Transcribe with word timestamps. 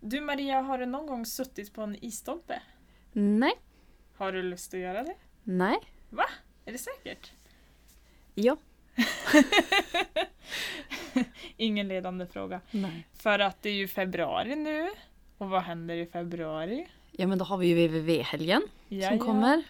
Du 0.00 0.20
Maria, 0.20 0.60
har 0.60 0.78
du 0.78 0.86
någon 0.86 1.06
gång 1.06 1.26
suttit 1.26 1.72
på 1.72 1.82
en 1.82 2.04
isstolpe? 2.04 2.62
Nej. 3.12 3.52
Har 4.16 4.32
du 4.32 4.42
lust 4.42 4.74
att 4.74 4.80
göra 4.80 5.02
det? 5.02 5.14
Nej. 5.42 5.76
Är 6.64 6.72
det 6.72 6.78
säkert? 6.78 7.32
Ja. 8.34 8.56
Ingen 11.56 11.88
ledande 11.88 12.26
fråga. 12.26 12.60
Nej. 12.70 13.06
För 13.14 13.38
att 13.38 13.62
det 13.62 13.68
är 13.68 13.74
ju 13.74 13.88
februari 13.88 14.56
nu. 14.56 14.88
Och 15.38 15.50
vad 15.50 15.62
händer 15.62 15.94
i 15.94 16.06
februari? 16.06 16.86
Ja 17.10 17.26
men 17.26 17.38
då 17.38 17.44
har 17.44 17.58
vi 17.58 17.66
ju 17.66 17.88
www-helgen 17.88 18.62
Ja, 18.88 19.08
som 19.08 19.18
kommer. 19.18 19.62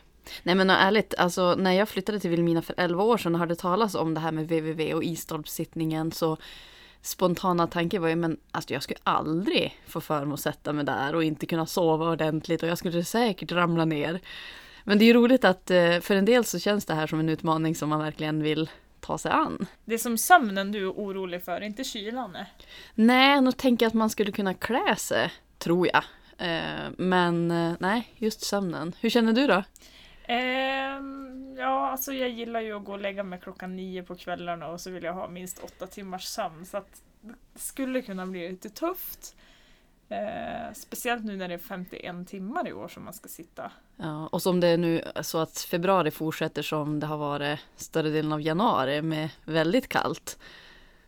Nej 0.43 0.55
men 0.55 0.71
ärligt, 0.71 1.15
alltså 1.19 1.55
när 1.55 1.73
jag 1.73 1.89
flyttade 1.89 2.21
till 2.21 2.31
Vilhelmina 2.31 2.63
för 2.63 2.75
11 2.79 3.05
år 3.05 3.19
sedan 3.19 3.35
och 3.35 3.39
hörde 3.39 3.57
talas 3.57 3.95
om 3.95 4.15
det 4.15 4.21
här 4.21 4.33
med 4.33 4.45
www 4.45 4.95
och 4.95 5.05
isstolpsittningen 5.05 6.13
så 6.13 6.37
spontana 7.03 7.67
tanke 7.67 7.99
var 7.99 8.09
ju 8.09 8.17
men 8.17 8.37
alltså 8.51 8.73
jag 8.73 8.83
skulle 8.83 9.01
aldrig 9.03 9.81
få 9.87 10.01
för 10.01 10.25
mig 10.25 10.35
att 10.35 10.41
sätta 10.41 10.73
mig 10.73 10.85
där 10.85 11.15
och 11.15 11.25
inte 11.25 11.47
kunna 11.47 11.67
sova 11.67 12.11
ordentligt 12.11 12.63
och 12.63 12.69
jag 12.69 12.79
skulle 12.79 13.05
säkert 13.05 13.53
ramla 13.53 13.85
ner. 13.85 14.21
Men 14.85 14.99
det 14.99 15.05
är 15.05 15.07
ju 15.07 15.13
roligt 15.13 15.45
att 15.45 15.71
eh, 15.71 16.01
för 16.01 16.15
en 16.15 16.25
del 16.25 16.45
så 16.45 16.59
känns 16.59 16.85
det 16.85 16.95
här 16.95 17.07
som 17.07 17.21
en 17.21 17.29
utmaning 17.29 17.75
som 17.75 17.89
man 17.89 17.99
verkligen 17.99 18.43
vill 18.43 18.71
ta 19.01 19.19
sig 19.19 19.33
an. 19.33 19.67
Det 19.85 19.95
är 19.95 19.99
som 19.99 20.19
sömnen 20.19 20.73
du 20.73 20.85
är 20.87 20.91
orolig 20.91 21.45
för, 21.45 21.61
inte 21.61 21.85
kylan. 21.85 22.37
nej. 22.95 23.41
Nu 23.41 23.53
tänker 23.53 23.87
jag 23.87 23.89
att 23.91 23.95
man 23.95 24.11
skulle 24.11 24.33
kunna 24.33 24.55
klä 24.55 24.97
sig, 24.97 25.33
tror 25.59 25.89
jag. 25.93 26.05
Eh, 26.39 26.91
men 26.97 27.51
eh, 27.51 27.73
nej, 27.81 28.15
just 28.17 28.41
sömnen. 28.41 28.93
Hur 29.01 29.11
känner 29.11 29.33
du 29.33 29.47
då? 29.47 29.63
Ehm, 30.29 31.28
ja, 31.59 31.91
alltså 31.91 32.13
jag 32.13 32.29
gillar 32.29 32.61
ju 32.61 32.77
att 32.77 32.85
gå 32.85 32.93
och 32.93 33.01
lägga 33.01 33.23
mig 33.23 33.41
klockan 33.41 33.77
nio 33.77 34.03
på 34.03 34.15
kvällarna 34.15 34.69
och 34.69 34.81
så 34.81 34.91
vill 34.91 35.05
jag 35.05 35.13
ha 35.13 35.29
minst 35.29 35.59
åtta 35.59 35.87
timmars 35.87 36.25
sömn. 36.25 36.67
Så 36.67 36.77
att 36.77 37.03
det 37.21 37.35
skulle 37.55 38.03
kunna 38.03 38.27
bli 38.27 38.49
lite 38.49 38.71
tufft. 38.71 39.37
Eh, 40.09 40.73
speciellt 40.75 41.25
nu 41.25 41.37
när 41.37 41.49
det 41.49 41.55
är 41.55 41.59
51 41.59 42.29
timmar 42.29 42.69
i 42.69 42.73
år 42.73 42.89
som 42.89 43.05
man 43.05 43.15
ska 43.15 43.29
sitta. 43.29 43.73
Ja, 43.97 44.27
och 44.27 44.43
som 44.43 44.61
det 44.61 44.69
är 44.69 44.79
nu 44.79 45.03
så 45.23 45.39
att 45.39 45.59
februari 45.59 46.11
fortsätter 46.11 46.63
som 46.63 47.01
det 47.01 47.07
har 47.07 47.19
varit 47.19 47.59
större 47.77 48.11
delen 48.11 48.33
av 48.33 48.41
januari 48.41 49.03
med 49.03 49.29
väldigt 49.45 49.89
kallt. 49.89 50.39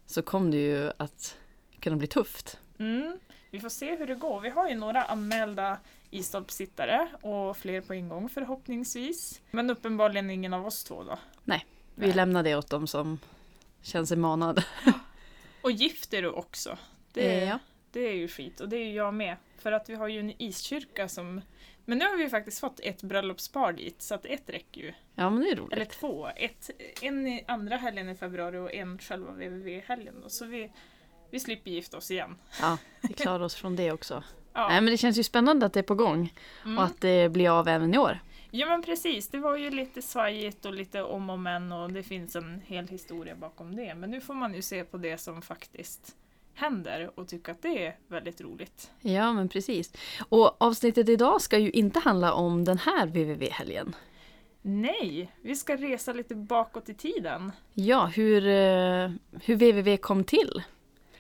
Så 0.07 0.23
kom 0.23 0.51
det 0.51 0.57
ju 0.57 0.93
att 0.97 1.37
kunna 1.81 1.97
bli 1.97 2.07
tufft. 2.07 2.59
Mm. 2.79 3.19
Vi 3.51 3.61
får 3.61 3.69
se 3.69 3.97
hur 3.97 4.07
det 4.07 4.15
går. 4.15 4.41
Vi 4.41 4.49
har 4.49 4.69
ju 4.69 4.75
några 4.75 5.03
anmälda 5.03 5.79
isstolpsittare 6.11 7.09
och 7.23 7.57
fler 7.57 7.81
på 7.81 7.95
ingång 7.95 8.29
förhoppningsvis. 8.29 9.41
Men 9.51 9.71
uppenbarligen 9.71 10.31
ingen 10.31 10.55
av 10.55 10.67
oss 10.67 10.85
två 10.85 11.03
då. 11.05 11.19
Nej, 11.45 11.67
Vi 11.95 12.07
Nej. 12.07 12.17
lämnar 12.17 12.43
det 12.43 12.57
åt 12.57 12.71
dem 12.71 12.87
som 12.87 13.19
känner 13.83 14.07
sig 14.07 14.17
manade. 14.17 14.65
Och 15.63 15.71
gift 15.71 16.15
är 16.15 16.23
du 16.23 16.31
också. 16.31 16.79
Det, 17.13 17.45
Ja. 17.45 17.59
det 17.93 18.01
är 18.01 18.15
ju 18.15 18.29
skit 18.29 18.61
och 18.61 18.69
det 18.69 18.77
är 18.77 18.93
jag 18.93 19.15
med. 19.15 19.37
För 19.59 19.73
att 19.73 19.89
vi 19.89 19.95
har 19.95 20.09
ju 20.09 20.21
en 20.21 20.43
iskyrka 20.43 21.09
som... 21.09 21.41
Men 21.85 21.99
nu 21.99 22.05
har 22.05 22.17
vi 22.17 22.23
ju 22.23 22.31
faktiskt 22.31 22.61
fått 22.61 22.81
ett 22.81 23.03
bröllopspar 23.03 23.73
dit 23.73 24.03
så 24.03 24.15
att 24.15 24.27
ett 24.27 24.51
räcker 24.51 24.81
ju. 24.81 24.93
Ja, 25.15 25.31
men 25.31 25.41
det 25.41 25.51
är 25.51 25.57
roligt. 25.57 25.73
Eller 25.73 25.85
två. 25.85 26.29
Ett, 26.37 26.71
en 27.03 27.27
i 27.27 27.45
andra 27.49 27.77
helgen 27.77 28.09
i 28.09 28.15
februari 28.15 28.59
och 28.59 28.75
en 28.75 28.99
själva 28.99 29.33
www-helgen. 29.33 30.15
då. 30.23 30.29
Så 30.29 30.45
vi, 30.47 30.73
vi 31.31 31.41
slipper 31.41 31.71
gifta 31.71 31.97
oss 31.97 32.11
igen. 32.11 32.39
Ja, 32.61 32.79
vi 33.03 33.15
klarar 33.15 33.41
oss 33.45 33.55
från 33.55 33.77
det 33.77 33.93
också. 33.93 34.23
Ja. 34.53 34.69
Nej, 34.69 34.81
men 34.81 34.91
det 34.91 34.97
känns 34.97 35.19
ju 35.19 35.23
spännande 35.23 35.67
att 35.67 35.73
det 35.73 35.81
är 35.81 35.85
på 35.85 35.95
gång 35.95 36.33
Mm. 36.65 36.79
och 36.79 36.85
att 36.85 37.01
det 37.01 37.33
blir 37.33 37.51
av 37.59 37.69
även 37.69 37.95
i 37.95 37.99
år. 37.99 38.19
Ja 38.51 38.67
men 38.67 38.83
precis, 38.83 39.29
det 39.29 39.39
var 39.39 39.57
ju 39.57 39.71
lite 39.71 40.03
svajigt 40.03 40.65
och 40.67 40.75
lite 40.75 41.03
om 41.03 41.31
och 41.31 41.39
men 41.39 41.73
och 41.73 41.93
det 41.93 42.03
finns 42.03 42.37
en 42.37 42.61
hel 42.67 42.89
historia 42.89 43.35
bakom 43.37 43.77
det. 43.77 43.95
Men 43.95 44.11
nu 44.11 44.21
får 44.21 44.35
man 44.35 44.55
ju 44.55 44.63
se 44.63 44.85
på 44.85 44.97
det 44.97 45.19
som 45.19 45.43
faktiskt 45.43 46.17
händer 46.55 47.11
och 47.15 47.29
tycka 47.29 47.53
att 47.53 47.63
det 47.63 47.87
är 47.87 47.97
väldigt 48.09 48.41
roligt. 48.41 48.91
Ja, 49.01 49.33
men 49.33 49.49
precis. 49.49 49.93
Och 50.29 50.63
avsnittet 50.63 51.09
idag 51.09 51.41
ska 51.41 51.59
ju 51.59 51.71
inte 51.71 51.99
handla 52.01 52.33
om 52.33 52.65
den 52.65 52.79
här 52.79 53.07
www-helgen. 53.07 53.95
Nej, 54.63 55.33
vi 55.43 55.57
ska 55.57 55.77
resa 55.77 56.13
lite 56.13 56.35
bakåt 56.35 56.89
i 56.89 56.95
tiden. 56.95 57.53
Ja, 57.75 58.07
hur, 58.07 58.47
eh, 58.47 59.11
hur 59.43 59.55
www 59.57 59.97
kom 59.97 60.25
till. 60.25 60.63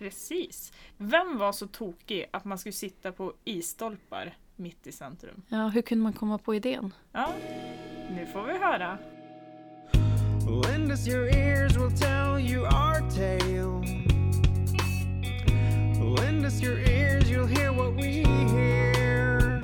Precis. 0.01 0.73
Vem 0.97 1.39
var 1.39 1.53
så 1.53 1.67
tokig 1.67 2.27
att 2.31 2.45
man 2.45 2.59
skulle 2.59 2.73
sitta 2.73 3.13
på 3.13 3.33
isstolpar 3.45 4.35
mitt 4.57 4.87
i 4.87 4.93
centrum? 4.93 5.43
Ja, 5.49 5.69
hur 5.69 5.83
kunde 5.83 6.03
man 6.03 6.13
komma 6.13 6.39
på 6.39 6.55
idén? 6.55 6.95
Ja, 7.13 7.29
nu 8.11 8.27
får 8.27 8.43
vi 8.43 8.53
höra. 8.59 8.99
Lend 10.67 10.91
us 10.93 11.09
your 11.09 11.29
ears, 11.29 11.77
we'll 11.77 11.97
tell 11.97 12.51
you 12.51 12.63
our 12.65 13.01
tale. 13.11 13.85
Lend 16.17 16.47
us 16.47 16.63
your 16.63 16.79
ears, 16.79 17.31
you'll 17.31 17.47
hear 17.59 17.71
what 17.73 17.95
we 17.95 18.25
hear. 18.53 19.61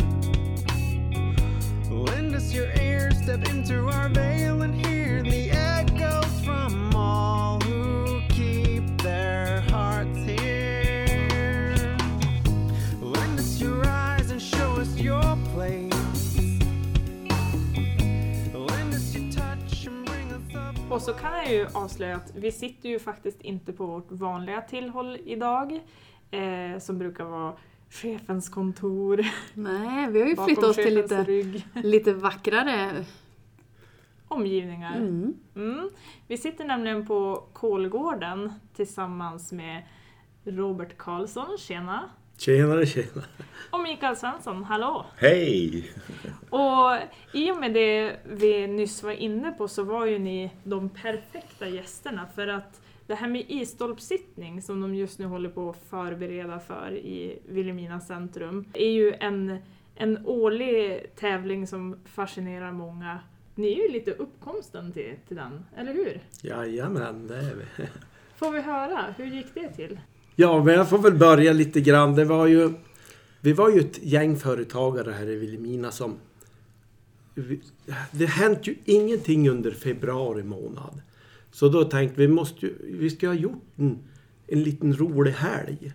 Lend 1.91 2.35
us 2.35 2.55
your 2.55 2.69
ears, 2.83 3.15
step 3.23 3.49
into 3.55 3.75
our 3.75 4.09
veil 4.09 4.63
and 4.63 4.75
hear 4.75 4.96
Och 20.97 21.03
så 21.03 21.13
kan 21.13 21.37
jag 21.37 21.53
ju 21.53 21.67
avslöja 21.75 22.17
att 22.17 22.33
vi 22.37 22.53
sitter 22.53 22.89
ju 22.89 22.99
faktiskt 22.99 23.41
inte 23.41 23.73
på 23.73 23.87
vårt 23.87 24.13
vanliga 24.13 24.61
tillhåll 24.61 25.19
idag. 25.25 25.81
Eh, 26.31 26.79
som 26.79 26.99
brukar 26.99 27.25
vara 27.25 27.57
chefens 27.91 28.49
kontor. 28.49 29.27
Nej, 29.55 30.11
vi 30.11 30.21
har 30.21 30.29
ju 30.29 30.37
flyttat 30.37 30.65
oss 30.65 30.77
till 30.77 30.95
lite, 30.95 31.25
rygg. 31.25 31.67
lite 31.75 32.13
vackrare. 32.13 33.05
Omgivningar. 34.29 34.97
Mm. 34.97 35.35
Mm. 35.57 35.91
Vi 36.27 36.37
sitter 36.37 36.65
nämligen 36.65 37.07
på 37.07 37.45
Kolgården 37.53 38.53
tillsammans 38.75 39.53
med 39.53 39.83
Robert 40.45 40.97
Karlsson, 40.97 41.59
tjena. 41.59 42.11
Tjenare, 42.37 42.87
tjena. 42.87 43.23
Och 43.71 43.81
Mikael 43.81 44.17
Svensson, 44.17 44.65
hallå! 44.65 45.07
Hej! 45.17 45.91
Och 46.51 46.97
i 47.33 47.51
och 47.51 47.61
med 47.61 47.75
det 47.75 48.17
vi 48.25 48.67
nyss 48.67 49.03
var 49.03 49.13
inne 49.13 49.53
på 49.53 49.69
så 49.69 49.83
var 49.83 50.07
ju 50.07 50.19
ni 50.19 50.51
de 50.65 50.89
perfekta 50.89 51.69
gästerna 51.69 52.27
för 52.35 52.49
att 52.49 52.81
det 53.07 53.15
här 53.15 53.29
med 53.29 53.45
isstolpsittning 53.49 54.63
som 54.63 54.81
de 54.81 54.95
just 54.95 55.19
nu 55.19 55.27
håller 55.27 55.49
på 55.49 55.71
att 55.71 55.83
förbereda 55.91 56.61
för 56.61 56.93
i 56.93 57.39
Vilhelmina 57.49 58.01
centrum 58.01 58.65
är 58.75 58.91
ju 58.91 59.13
en, 59.21 59.59
en 59.95 60.27
årlig 60.27 61.07
tävling 61.17 61.67
som 61.67 61.97
fascinerar 62.05 62.73
många. 62.73 63.21
Ni 63.55 63.73
är 63.73 63.83
ju 63.83 63.93
lite 63.93 64.11
uppkomsten 64.11 64.93
till, 64.93 65.15
till 65.29 65.37
den, 65.37 65.65
eller 65.77 65.93
hur? 65.93 66.21
Jajamän, 66.43 67.27
det 67.27 67.37
är 67.37 67.55
vi. 67.55 67.87
Får 68.37 68.51
vi 68.51 68.61
höra, 68.61 69.15
hur 69.17 69.27
gick 69.27 69.55
det 69.55 69.69
till? 69.69 69.99
Ja, 70.39 70.65
men 70.65 70.75
jag 70.75 70.89
får 70.89 70.99
väl 70.99 71.15
börja 71.15 71.53
lite 71.53 71.81
grann. 71.81 72.15
Det 72.15 72.25
var 72.25 72.47
ju... 72.47 72.73
Vi 73.41 73.53
var 73.53 73.71
ju 73.71 73.81
ett 73.81 74.03
gäng 74.03 74.37
företagare 74.37 75.11
här 75.11 75.29
i 75.29 75.37
Vilhelmina 75.37 75.91
som... 75.91 76.15
Det 78.11 78.27
hänt 78.27 78.67
ju 78.67 78.75
ingenting 78.85 79.49
under 79.49 79.71
februari 79.71 80.43
månad. 80.43 81.03
Så 81.53 81.69
då 81.69 81.85
tänkte 81.85 82.21
vi, 82.21 82.29
måste 82.29 82.67
ju, 82.67 82.75
vi 82.99 83.11
ska 83.11 83.27
ha 83.27 83.35
gjort 83.35 83.65
en, 83.77 83.99
en 84.47 84.63
liten 84.63 84.97
rolig 84.97 85.33
helg. 85.33 85.93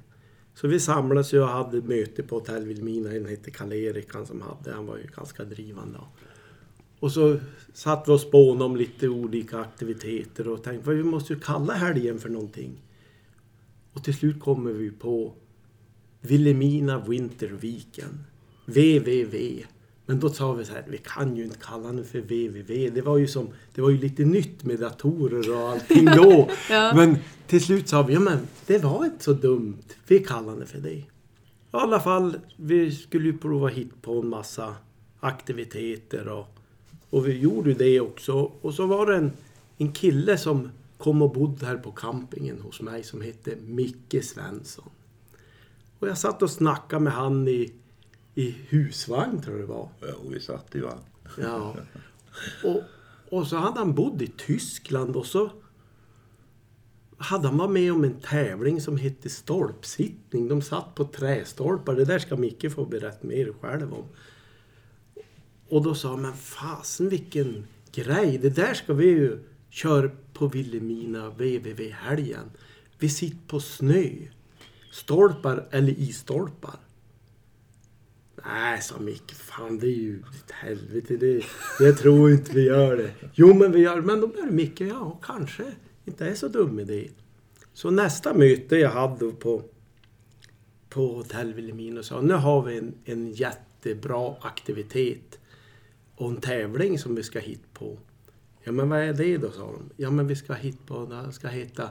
Så 0.53 0.67
vi 0.67 0.79
samlades 0.79 1.33
ju 1.33 1.41
och 1.41 1.47
hade 1.47 1.81
möte 1.81 2.23
på 2.23 2.35
Hotell 2.35 2.65
Vilhelmina. 2.65 3.11
En 3.11 3.25
hette 3.25 3.51
Karl-Erik, 3.51 4.13
han 4.13 4.25
som 4.25 4.41
hade. 4.41 4.75
Han 4.75 4.85
var 4.85 4.97
ju 4.97 5.07
ganska 5.15 5.43
drivande. 5.43 5.99
Och 6.99 7.11
så 7.11 7.37
satt 7.73 8.07
vi 8.07 8.11
och 8.11 8.21
spånade 8.21 8.65
om 8.65 8.75
lite 8.75 9.07
olika 9.09 9.59
aktiviteter 9.59 10.47
och 10.47 10.63
tänkte, 10.63 10.91
att 10.91 10.97
vi 10.97 11.03
måste 11.03 11.33
ju 11.33 11.39
kalla 11.39 11.73
helgen 11.73 12.19
för 12.19 12.29
någonting. 12.29 12.81
Och 13.93 14.03
till 14.03 14.13
slut 14.13 14.39
kommer 14.39 14.71
vi 14.71 14.91
på 14.91 15.33
Vilhelmina 16.21 16.99
Winter 16.99 17.47
Weekend. 17.47 18.17
VVV. 18.65 19.63
Men 20.05 20.19
då 20.19 20.29
sa 20.29 20.53
vi 20.53 20.65
så 20.65 20.73
här, 20.73 20.83
vi 20.87 20.97
kan 20.97 21.35
ju 21.35 21.43
inte 21.43 21.57
kalla 21.57 21.91
den 21.91 22.05
för 22.05 22.19
VVV. 22.21 22.93
Det 22.93 23.01
var 23.01 23.17
ju 23.17 23.27
som, 23.27 23.47
det 23.75 23.81
var 23.81 23.89
ju 23.89 23.97
lite 23.97 24.25
nytt 24.25 24.63
med 24.63 24.79
datorer 24.79 25.51
och 25.51 25.69
allting 25.69 26.05
då. 26.05 26.49
Ja. 26.69 26.91
Men 26.95 27.17
till 27.47 27.63
slut 27.63 27.89
sa 27.89 28.01
vi, 28.03 28.13
ja 28.13 28.19
men 28.19 28.37
det 28.65 28.83
var 28.83 29.05
inte 29.05 29.23
så 29.23 29.33
dumt. 29.33 29.83
Vi 30.07 30.19
kallar 30.19 30.55
det 30.55 30.65
för 30.65 30.79
det. 30.79 30.93
I 30.93 31.05
alla 31.71 31.99
fall, 31.99 32.39
vi 32.55 32.91
skulle 32.91 33.25
ju 33.25 33.37
prova 33.37 33.67
hit 33.67 34.01
på 34.01 34.19
en 34.19 34.27
massa 34.27 34.75
aktiviteter 35.19 36.27
och, 36.27 36.47
och 37.09 37.27
vi 37.27 37.39
gjorde 37.39 37.73
det 37.73 37.99
också. 37.99 38.51
Och 38.61 38.73
så 38.73 38.85
var 38.85 39.05
det 39.05 39.15
en, 39.15 39.31
en 39.77 39.91
kille 39.91 40.37
som 40.37 40.69
kom 41.01 41.21
och 41.21 41.33
bodde 41.33 41.65
här 41.65 41.77
på 41.77 41.91
campingen 41.91 42.61
hos 42.61 42.81
mig 42.81 43.03
som 43.03 43.21
hette 43.21 43.55
Micke 43.55 44.23
Svensson. 44.23 44.89
Och 45.99 46.07
jag 46.07 46.17
satt 46.17 46.41
och 46.41 46.49
snackade 46.49 47.03
med 47.03 47.13
han 47.13 47.47
i, 47.47 47.73
i 48.35 48.55
husvagn 48.69 49.41
tror 49.41 49.59
jag 49.59 49.69
det 49.69 49.73
var. 49.73 49.89
Jo, 50.01 50.29
vi 50.29 50.39
satt 50.39 50.75
ju 50.75 50.81
va. 50.81 50.93
Ja. 51.37 51.75
Och, 52.63 52.81
och 53.29 53.47
så 53.47 53.57
hade 53.57 53.79
han 53.79 53.95
bott 53.95 54.21
i 54.21 54.27
Tyskland 54.27 55.15
och 55.15 55.25
så 55.25 55.51
hade 57.17 57.47
han 57.47 57.57
varit 57.57 57.71
med 57.71 57.93
om 57.93 58.03
en 58.03 58.19
tävling 58.19 58.81
som 58.81 58.97
hette 58.97 59.29
stolpsittning. 59.29 60.47
De 60.47 60.61
satt 60.61 60.95
på 60.95 61.05
trästolpar. 61.05 61.95
Det 61.95 62.05
där 62.05 62.19
ska 62.19 62.35
Micke 62.35 62.71
få 62.71 62.85
berätta 62.85 63.27
mer 63.27 63.53
själv 63.61 63.93
om. 63.93 64.05
Och 65.69 65.83
då 65.83 65.95
sa 65.95 66.09
han, 66.09 66.21
men 66.21 66.33
fasen 66.33 67.09
vilken 67.09 67.67
grej. 67.91 68.37
Det 68.37 68.49
där 68.49 68.73
ska 68.73 68.93
vi 68.93 69.05
ju 69.05 69.39
Kör 69.71 70.15
på 70.33 70.47
Vilhelmina 70.47 71.29
VVV-helgen. 71.29 72.51
Vi 72.99 73.09
sitter 73.09 73.47
på 73.47 73.59
snö. 73.59 74.09
Stolpar 74.91 75.67
eller 75.71 75.99
isstolpar. 75.99 76.79
Nej, 78.45 78.81
sa 78.81 78.99
Micke. 78.99 79.31
Fan, 79.31 79.79
det 79.79 79.87
är 79.87 79.97
ju 79.97 80.19
ett 80.19 80.51
helvete. 80.51 81.17
Det, 81.17 81.43
jag 81.79 81.97
tror 81.97 82.31
inte 82.31 82.53
vi 82.53 82.65
gör 82.65 82.97
det. 82.97 83.11
Jo, 83.33 83.53
men 83.53 83.71
vi 83.71 83.79
gör 83.79 84.01
Men 84.01 84.21
då 84.21 84.27
började 84.27 84.51
Micke, 84.51 84.81
ja, 84.81 85.19
kanske 85.23 85.63
inte 86.05 86.25
är 86.25 86.35
så 86.35 86.47
dum 86.47 86.79
idé. 86.79 87.09
Så 87.73 87.91
nästa 87.91 88.33
möte 88.33 88.75
jag 88.75 88.91
hade 88.91 89.31
på, 89.31 89.63
på 90.89 91.07
Hotell 91.07 91.53
Vilhelmina 91.53 92.03
sa, 92.03 92.21
nu 92.21 92.33
har 92.33 92.61
vi 92.61 92.77
en, 92.77 92.93
en 93.05 93.31
jättebra 93.31 94.35
aktivitet 94.41 95.39
och 96.15 96.29
en 96.29 96.41
tävling 96.41 96.99
som 96.99 97.15
vi 97.15 97.23
ska 97.23 97.39
hit 97.39 97.73
på. 97.73 97.97
Ja, 98.63 98.71
men 98.71 98.89
vad 98.89 98.99
är 98.99 99.13
det 99.13 99.37
då, 99.37 99.51
sa 99.51 99.59
de. 99.59 99.89
Ja, 99.97 100.11
men 100.11 100.27
vi 100.27 100.35
ska 100.35 100.53
hit 100.53 100.87
på, 100.87 101.05
det 101.05 101.31
ska 101.31 101.47
heta 101.47 101.89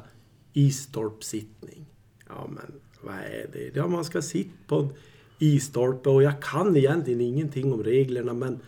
isstolpsittning. 0.53 1.87
Ja, 2.29 2.49
men 2.51 2.73
vad 3.01 3.15
är 3.15 3.51
det? 3.53 3.77
Ja, 3.77 3.87
man 3.87 4.05
ska 4.05 4.23
sitta 4.23 4.51
på 4.67 4.77
en 4.77 4.93
isstolpe 5.39 6.11
och 6.11 6.23
jag 6.23 6.43
kan 6.43 6.77
egentligen 6.77 7.21
ingenting 7.21 7.73
om 7.73 7.83
reglerna, 7.83 8.35
men 8.35 8.61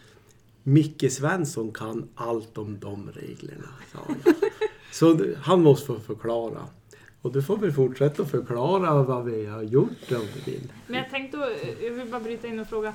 Micke 0.62 1.12
Svensson 1.12 1.72
kan 1.72 2.08
allt 2.14 2.58
om 2.58 2.78
de 2.81 3.10
reglerna, 3.10 3.69
sa 3.93 3.99
jag. 4.25 4.34
Så 4.93 5.34
han 5.37 5.62
måste 5.62 5.87
få 5.87 6.00
förklara. 6.00 6.69
Och 7.22 7.32
du 7.32 7.42
får 7.42 7.56
väl 7.56 7.72
fortsätta 7.72 8.24
förklara 8.24 9.02
vad 9.02 9.24
vi 9.24 9.46
har 9.46 9.62
gjort 9.62 10.12
om 10.12 10.26
du 10.34 10.50
vill. 10.52 10.72
Men 10.86 10.98
jag 10.98 11.10
tänkte, 11.10 11.36
eh, 11.36 11.84
jag 11.84 11.92
vill 11.92 12.10
bara 12.10 12.20
bryta 12.20 12.46
in 12.46 12.60
och 12.60 12.66
fråga. 12.66 12.94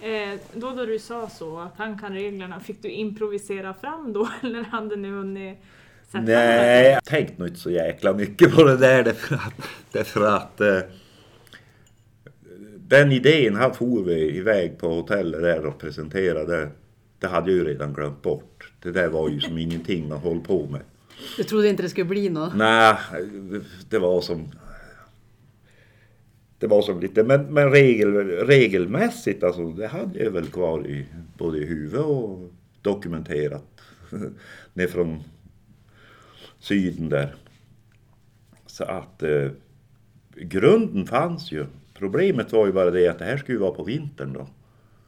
Eh, 0.00 0.40
då 0.54 0.70
då 0.70 0.84
du 0.84 0.98
sa 0.98 1.28
så, 1.28 1.58
att 1.58 1.74
han 1.76 1.98
kan 1.98 2.12
reglerna, 2.12 2.60
fick 2.60 2.82
du 2.82 2.88
improvisera 2.88 3.74
fram 3.74 4.12
då 4.12 4.28
eller 4.42 4.62
hade 4.62 4.96
ni 4.96 5.08
hunnit 5.08 5.58
sätta 6.06 6.24
Nej, 6.24 6.92
jag 6.92 7.04
tänkte 7.04 7.34
nog 7.38 7.48
inte 7.48 7.60
så 7.60 7.70
jäkla 7.70 8.12
mycket 8.12 8.54
på 8.54 8.64
det 8.64 8.76
där 8.76 9.04
därför 9.04 9.34
att, 9.34 9.68
därför 9.92 10.36
att 10.36 10.60
eh, 10.60 10.80
den 12.88 13.12
idén 13.12 13.54
han 13.54 13.74
for 13.74 14.02
vi 14.02 14.36
iväg 14.36 14.78
på 14.78 14.88
hotellet 14.88 15.42
där 15.42 15.66
och 15.66 15.78
presenterade. 15.78 16.68
Det 17.18 17.26
hade 17.26 17.50
jag 17.50 17.58
ju 17.58 17.64
redan 17.64 17.92
glömt 17.92 18.22
bort. 18.22 18.72
Det 18.82 18.90
där 18.90 19.08
var 19.08 19.28
ju 19.28 19.40
som 19.40 19.58
ingenting 19.58 20.08
man 20.08 20.18
höll 20.18 20.40
på 20.40 20.66
med. 20.66 20.80
Du 21.36 21.44
trodde 21.44 21.68
inte 21.68 21.82
det 21.82 21.88
skulle 21.88 22.04
bli 22.04 22.28
något? 22.28 22.56
Nej, 22.56 22.96
det 23.88 23.98
var 23.98 24.20
som... 24.20 24.48
Det 26.58 26.66
var 26.66 26.82
som 26.82 27.00
lite, 27.00 27.24
men, 27.24 27.42
men 27.54 27.70
regel, 27.70 28.14
regelmässigt 28.46 29.42
alltså, 29.42 29.68
det 29.68 29.86
hade 29.86 30.24
jag 30.24 30.30
väl 30.30 30.46
kvar 30.46 30.86
i 30.86 31.06
både 31.38 31.58
i 31.58 31.64
huvudet 31.64 32.06
och 32.06 32.52
dokumenterat. 32.82 33.64
ner 34.74 34.86
från 34.86 35.22
syden 36.58 37.08
där. 37.08 37.34
Så 38.66 38.84
att 38.84 39.22
eh, 39.22 39.50
grunden 40.36 41.06
fanns 41.06 41.52
ju. 41.52 41.66
Problemet 41.94 42.52
var 42.52 42.66
ju 42.66 42.72
bara 42.72 42.90
det 42.90 43.08
att 43.08 43.18
det 43.18 43.24
här 43.24 43.36
skulle 43.36 43.58
vara 43.58 43.70
på 43.70 43.84
vintern 43.84 44.32
då. 44.32 44.48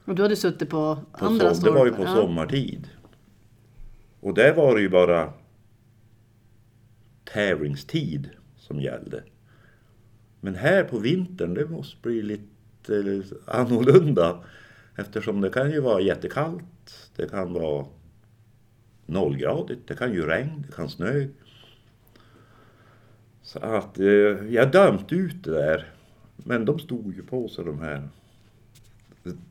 Och 0.05 0.15
du 0.15 0.23
hade 0.23 0.37
suttit 0.37 0.71
på, 0.71 0.99
På 1.19 1.25
andra 1.25 1.55
som, 1.55 1.65
det 1.65 1.71
var 1.71 1.87
ju 1.87 1.93
på 1.93 2.03
ja. 2.03 2.15
sommartid. 2.15 2.89
Och 4.21 4.35
där 4.35 4.55
var 4.55 4.75
det 4.75 4.81
ju 4.81 4.89
bara 4.89 5.33
tävlingstid 7.33 8.31
som 8.57 8.81
gällde. 8.81 9.23
Men 10.41 10.55
här 10.55 10.85
på 10.85 10.99
vintern, 10.99 11.55
det 11.55 11.67
måste 11.67 11.97
bli 12.03 12.23
lite 12.23 12.97
eh, 12.97 13.57
annorlunda. 13.57 14.45
Eftersom 14.97 15.41
det 15.41 15.51
kan 15.51 15.71
ju 15.71 15.81
vara 15.81 16.01
jättekallt, 16.01 17.11
det 17.17 17.31
kan 17.31 17.53
vara 17.53 17.87
nollgradigt, 19.07 19.89
det 19.89 19.95
kan 19.95 20.13
ju 20.13 20.27
regn, 20.27 20.65
det 20.67 20.73
kan 20.73 20.89
snö. 20.89 21.27
Så 23.43 23.59
att 23.59 23.99
eh, 23.99 24.07
jag 24.49 24.73
dömt 24.73 25.13
ut 25.13 25.45
det 25.45 25.51
där. 25.51 25.93
Men 26.37 26.65
de 26.65 26.79
stod 26.79 27.15
ju 27.15 27.23
på 27.23 27.49
sig 27.49 27.65
de 27.65 27.79
här 27.81 28.09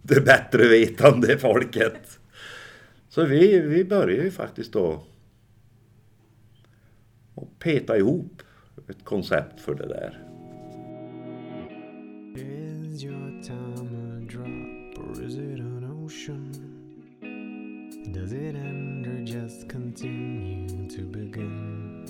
det 0.02 0.22
bättre 0.26 0.68
vetande 0.68 1.38
folket. 1.38 2.20
Så 3.10 3.26
vi, 3.26 3.60
vi 3.60 3.86
började 3.86 4.24
ju 4.24 4.32
faktiskt 4.32 4.74
då 4.74 5.04
peta 7.60 7.98
ihop 7.98 8.42
ett 8.90 9.06
koncept 9.06 9.60
för 9.60 9.76
det 9.76 9.88
där. 9.88 10.26
Is 12.36 13.04
your 13.04 13.42
time 13.44 13.96
a 13.96 14.32
drop 14.32 15.06
or 15.06 15.24
is 15.26 15.36
it 15.36 15.60
an 15.60 16.04
ocean? 16.06 16.52
Does 18.14 18.34
it 18.34 18.56
end 18.56 19.08
or 19.08 19.26
just 19.26 19.70
continue 19.70 20.90
to 20.90 21.02
begin? 21.02 22.06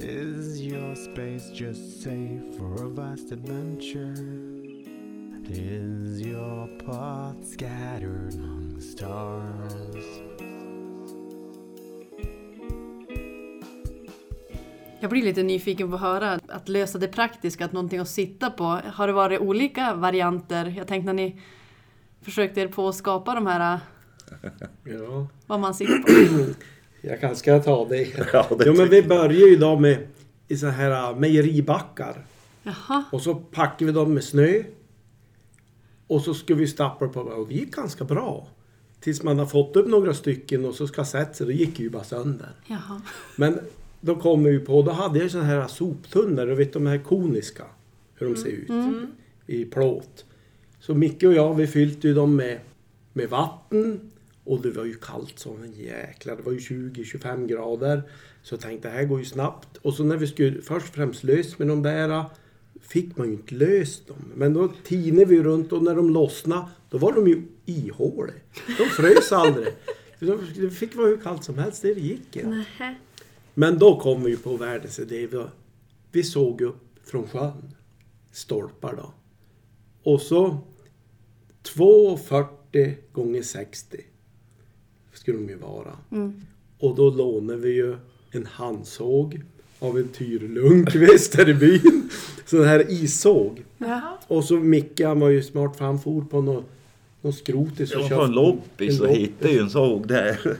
Is 0.00 0.60
your 0.60 0.94
space 0.94 1.50
just 1.50 2.02
safe 2.02 2.56
for 2.58 2.84
a 2.84 2.88
vast 2.88 3.32
adventure? 3.32 4.14
Is 5.50 6.20
your 6.20 6.68
path 6.86 7.46
scattered 7.46 8.34
among 8.34 8.80
stars? 8.80 10.04
Jag 15.04 15.10
blir 15.10 15.22
lite 15.22 15.42
nyfiken 15.42 15.88
på 15.88 15.94
att 15.94 16.00
höra, 16.00 16.40
att 16.48 16.68
lösa 16.68 16.98
det 16.98 17.08
praktiska, 17.08 17.64
att 17.64 17.72
någonting 17.72 17.98
att 17.98 18.08
sitta 18.08 18.50
på. 18.50 18.64
Har 18.94 19.06
det 19.06 19.12
varit 19.12 19.40
olika 19.40 19.94
varianter? 19.94 20.74
Jag 20.76 20.86
tänkte 20.86 21.06
när 21.06 21.12
ni 21.12 21.40
försökte 22.22 22.60
er 22.60 22.68
på 22.68 22.88
att 22.88 22.94
skapa 22.94 23.34
de 23.34 23.46
här, 23.46 23.78
Ja, 24.84 25.26
vad 25.46 25.60
man 25.60 25.74
sitter 25.74 25.98
på. 25.98 26.54
jag 27.00 27.20
kan 27.20 27.36
ska 27.36 27.58
ta 27.58 27.88
det. 27.88 28.04
Ja, 28.32 28.46
det 28.58 28.64
Jo, 28.66 28.74
men 28.76 28.88
vi 28.88 29.02
börjar 29.02 29.32
ju 29.32 29.52
idag 29.52 29.80
med 29.80 30.06
i 30.48 30.56
så 30.56 30.66
här 30.66 31.10
äh, 31.10 31.16
mejeribackar. 31.18 32.26
Jaha, 32.62 33.04
Och 33.12 33.22
så 33.22 33.34
packar 33.34 33.86
vi 33.86 33.92
dem 33.92 34.14
med 34.14 34.24
snö. 34.24 34.62
Och 36.06 36.22
så 36.22 36.34
ska 36.34 36.54
vi 36.54 36.66
stappa 36.66 37.08
på 37.08 37.20
och 37.20 37.48
det 37.48 37.54
gick 37.54 37.74
ganska 37.74 38.04
bra. 38.04 38.48
Tills 39.00 39.22
man 39.22 39.38
har 39.38 39.46
fått 39.46 39.76
upp 39.76 39.88
några 39.88 40.14
stycken 40.14 40.64
och 40.64 40.74
så 40.74 40.86
ska 40.86 41.04
sätta 41.04 41.34
sig, 41.34 41.46
det 41.46 41.52
gick 41.52 41.80
ju 41.80 41.90
bara 41.90 42.04
sönder. 42.04 42.50
jaha. 42.66 43.02
Men 43.36 43.60
då 44.04 44.16
kommer 44.16 44.50
vi 44.50 44.58
på, 44.58 44.82
då 44.82 44.90
hade 44.90 45.18
jag 45.18 45.30
såna 45.30 45.44
här 45.44 45.68
soptunnor, 45.68 46.46
du 46.46 46.54
vet 46.54 46.72
de 46.72 46.86
här 46.86 46.98
koniska. 46.98 47.64
Hur 48.14 48.26
de 48.26 48.36
ser 48.36 48.48
ut. 48.48 48.70
I 49.46 49.64
plåt. 49.64 50.24
Så 50.80 50.94
Micke 50.94 51.22
och 51.22 51.34
jag 51.34 51.54
vi 51.54 51.66
fyllde 51.66 52.08
ju 52.08 52.14
dem 52.14 52.36
med, 52.36 52.58
med 53.12 53.28
vatten. 53.28 54.10
Och 54.44 54.62
det 54.62 54.70
var 54.70 54.84
ju 54.84 54.94
kallt 54.94 55.38
som 55.38 55.62
en 55.62 55.72
jäkla. 55.72 56.36
Det 56.36 56.42
var 56.42 56.52
ju 56.52 56.58
20-25 56.58 57.46
grader. 57.46 58.02
Så 58.42 58.54
jag 58.54 58.60
tänkte 58.60 58.88
det 58.88 58.94
här 58.94 59.04
går 59.04 59.18
ju 59.18 59.24
snabbt. 59.24 59.76
Och 59.76 59.94
så 59.94 60.04
när 60.04 60.16
vi 60.16 60.26
skulle 60.26 60.62
först 60.62 60.88
och 60.88 60.94
främst 60.94 61.24
lös 61.24 61.58
med 61.58 61.68
de 61.68 61.82
där. 61.82 62.24
Fick 62.80 63.16
man 63.16 63.26
ju 63.26 63.32
inte 63.32 63.54
löst 63.54 64.08
dem. 64.08 64.32
Men 64.34 64.54
då 64.54 64.72
tinade 64.84 65.24
vi 65.24 65.42
runt 65.42 65.72
och 65.72 65.82
när 65.82 65.94
de 65.94 66.10
lossnade. 66.10 66.66
Då 66.90 66.98
var 66.98 67.12
de 67.12 67.28
ju 67.28 67.42
ihåliga. 67.66 68.36
De 68.78 68.84
frös 68.84 69.32
aldrig. 69.32 69.68
Det 70.56 70.70
fick 70.70 70.96
vara 70.96 71.06
hur 71.06 71.16
kallt 71.16 71.44
som 71.44 71.58
helst. 71.58 71.82
Det 71.82 71.88
gick 71.88 72.36
inte. 72.36 72.64
Men 73.54 73.78
då 73.78 74.00
kom 74.00 74.24
vi 74.24 74.36
på 74.36 74.56
världens 74.56 74.98
idé. 74.98 75.26
Vi, 75.26 75.44
vi 76.12 76.22
såg 76.22 76.60
upp 76.60 76.98
från 77.04 77.28
sjön. 77.28 77.74
Stolpar 78.32 78.96
då. 78.96 79.12
Och 80.02 80.20
så 80.20 80.58
2,40 81.62 82.94
gånger 83.12 83.42
60 83.42 84.00
skulle 85.12 85.38
de 85.38 85.48
ju 85.48 85.56
vara. 85.56 85.96
Och 86.78 86.96
då 86.96 87.10
lånade 87.10 87.58
vi 87.58 87.72
ju 87.72 87.96
en 88.30 88.46
handsåg 88.46 89.42
av 89.78 89.98
en 89.98 90.08
Tyr 90.08 90.40
Lundqvist 90.40 91.34
här 91.38 91.48
i 91.48 91.54
byn. 91.54 92.10
Sån 92.46 92.64
här 92.64 92.90
issåg. 92.90 93.64
Jaha. 93.78 94.18
Och 94.26 94.44
så 94.44 94.56
Micke 94.56 95.00
han 95.00 95.20
var 95.20 95.28
ju 95.28 95.42
smart 95.42 95.76
för 95.76 95.84
han 95.84 96.00
for 96.00 96.24
på 96.24 96.40
någon, 96.42 96.64
någon 97.20 97.32
skrotis 97.32 97.90
och 97.90 97.96
Jag 97.96 98.02
var 98.02 98.08
köpte 98.08 98.16
på 98.16 98.24
en 98.24 98.32
loppis 98.32 99.00
och 99.00 99.08
hittade 99.08 99.52
ju 99.52 99.58
en 99.58 99.70
såg 99.70 100.08
där. 100.08 100.38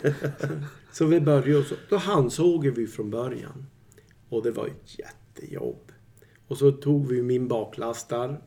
Så 0.95 1.07
vi 1.07 1.21
började 1.21 1.59
och 1.59 1.67
så, 1.67 1.75
då 1.89 1.97
handsåg 1.97 2.67
vi 2.67 2.87
från 2.87 3.11
början. 3.11 3.67
Och 4.29 4.43
det 4.43 4.51
var 4.51 4.67
ett 4.67 4.99
jättejobb. 4.99 5.93
Och 6.47 6.59
så 6.59 6.73
tog 6.73 7.07
vi 7.09 7.23
min 7.23 7.49
baklastar, 7.49 8.41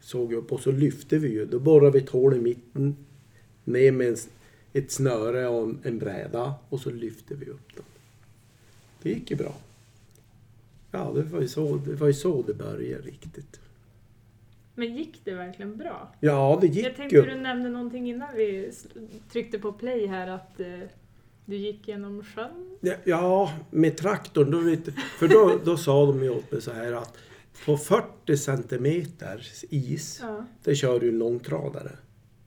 såg 0.00 0.32
upp 0.32 0.52
och 0.52 0.60
så 0.60 0.72
lyfte 0.72 1.18
vi 1.18 1.28
ju. 1.28 1.46
Då 1.46 1.58
borrade 1.58 1.90
vi 1.90 1.98
ett 2.04 2.10
hål 2.10 2.34
i 2.34 2.40
mitten. 2.40 2.96
Ner 3.64 3.92
med 3.92 4.08
en, 4.08 4.16
ett 4.72 4.90
snöre 4.90 5.48
och 5.48 5.74
en, 5.86 5.98
bräda 5.98 6.54
och 6.68 6.80
så 6.80 6.90
lyfte 6.90 7.34
vi 7.34 7.46
upp 7.46 7.76
dem. 7.76 7.84
Det 9.02 9.10
gick 9.10 9.30
ju 9.30 9.36
bra. 9.36 9.54
Ja, 10.90 11.12
det 11.14 11.22
var 11.22 11.40
ju 11.40 11.48
så 11.48 11.76
det, 11.76 11.94
var 11.94 12.06
ju 12.06 12.14
så 12.14 12.42
det 12.42 12.54
började 12.54 13.02
riktigt. 13.02 13.60
Men 14.74 14.96
gick 14.96 15.20
det 15.24 15.34
verkligen 15.34 15.76
bra? 15.76 16.14
Ja, 16.20 16.58
det 16.60 16.66
Jag 16.66 16.76
gick 16.76 16.96
tänkte 16.96 17.16
ju. 17.16 17.22
du 17.22 17.34
nämnde 17.34 17.68
någonting 17.68 18.10
innan 18.10 18.36
vi 18.36 18.72
tryckte 19.32 19.58
på 19.58 19.72
play 19.72 20.06
här 20.06 20.28
att 20.28 20.60
eh, 20.60 20.80
Du 21.50 21.56
gick 21.56 21.88
genom 21.88 22.24
sjön? 22.24 22.76
Ja, 22.80 22.94
Ja, 23.04 23.52
med 23.70 23.96
traktorn. 23.96 24.50
Då 24.50 24.58
vet, 24.58 24.94
för 25.18 25.28
då, 25.28 25.58
då 25.64 25.76
sa 25.76 26.06
de 26.06 26.22
ju 26.22 26.30
åt 26.30 26.52
mig 26.52 26.62
så 26.62 26.72
här 26.72 26.92
att 26.92 27.16
på 27.64 27.76
40 27.76 28.36
centimeters 28.36 29.64
is, 29.70 30.18
Ja. 30.22 30.44
det 30.64 30.74
kör 30.74 31.00
du 31.00 31.08
en 31.08 31.18
långtradare. 31.18 31.90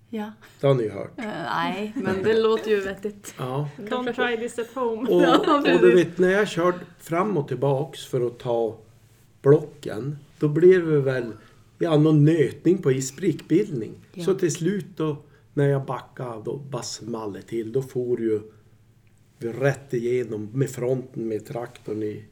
Ja. 0.09 0.31
Det 0.59 0.67
har 0.67 0.73
ni 0.73 0.83
ju 0.83 0.89
hört. 0.89 1.11
Eh, 1.17 1.25
nej, 1.25 1.93
men 1.95 2.23
det 2.23 2.41
låter 2.41 2.71
ju 2.71 2.79
vettigt. 2.79 3.33
Ja. 3.37 3.69
Don't 3.77 4.13
try 4.13 4.37
this 4.37 4.59
at 4.59 4.73
home. 4.73 5.09
Och, 5.09 5.55
och 5.73 5.79
du 5.81 5.95
vet 5.95 6.17
när 6.17 6.31
jag 6.31 6.47
körde 6.47 6.79
fram 6.99 7.37
och 7.37 7.47
tillbaks 7.47 8.05
för 8.05 8.27
att 8.27 8.39
ta 8.39 8.77
blocken. 9.41 10.17
Då 10.39 10.47
blev 10.47 10.87
det 10.87 11.01
väl 11.01 11.31
ja, 11.77 11.97
någon 11.97 12.25
nötning 12.25 12.77
på 12.77 12.91
isbrickbildning. 12.91 13.93
Ja. 14.13 14.23
Så 14.25 14.35
till 14.35 14.53
slut 14.53 14.87
då 14.95 15.17
när 15.53 15.69
jag 15.69 15.85
backade 15.85 16.41
då 16.45 16.57
bara 16.57 16.83
small 16.83 17.37
till. 17.47 17.71
Då 17.71 17.81
for 17.81 18.21
ju 18.21 18.41
rätt 19.51 19.93
igenom 19.93 20.49
med 20.53 20.69
fronten 20.69 21.27
med 21.27 21.45
traktorn 21.45 22.03
i. 22.03 22.23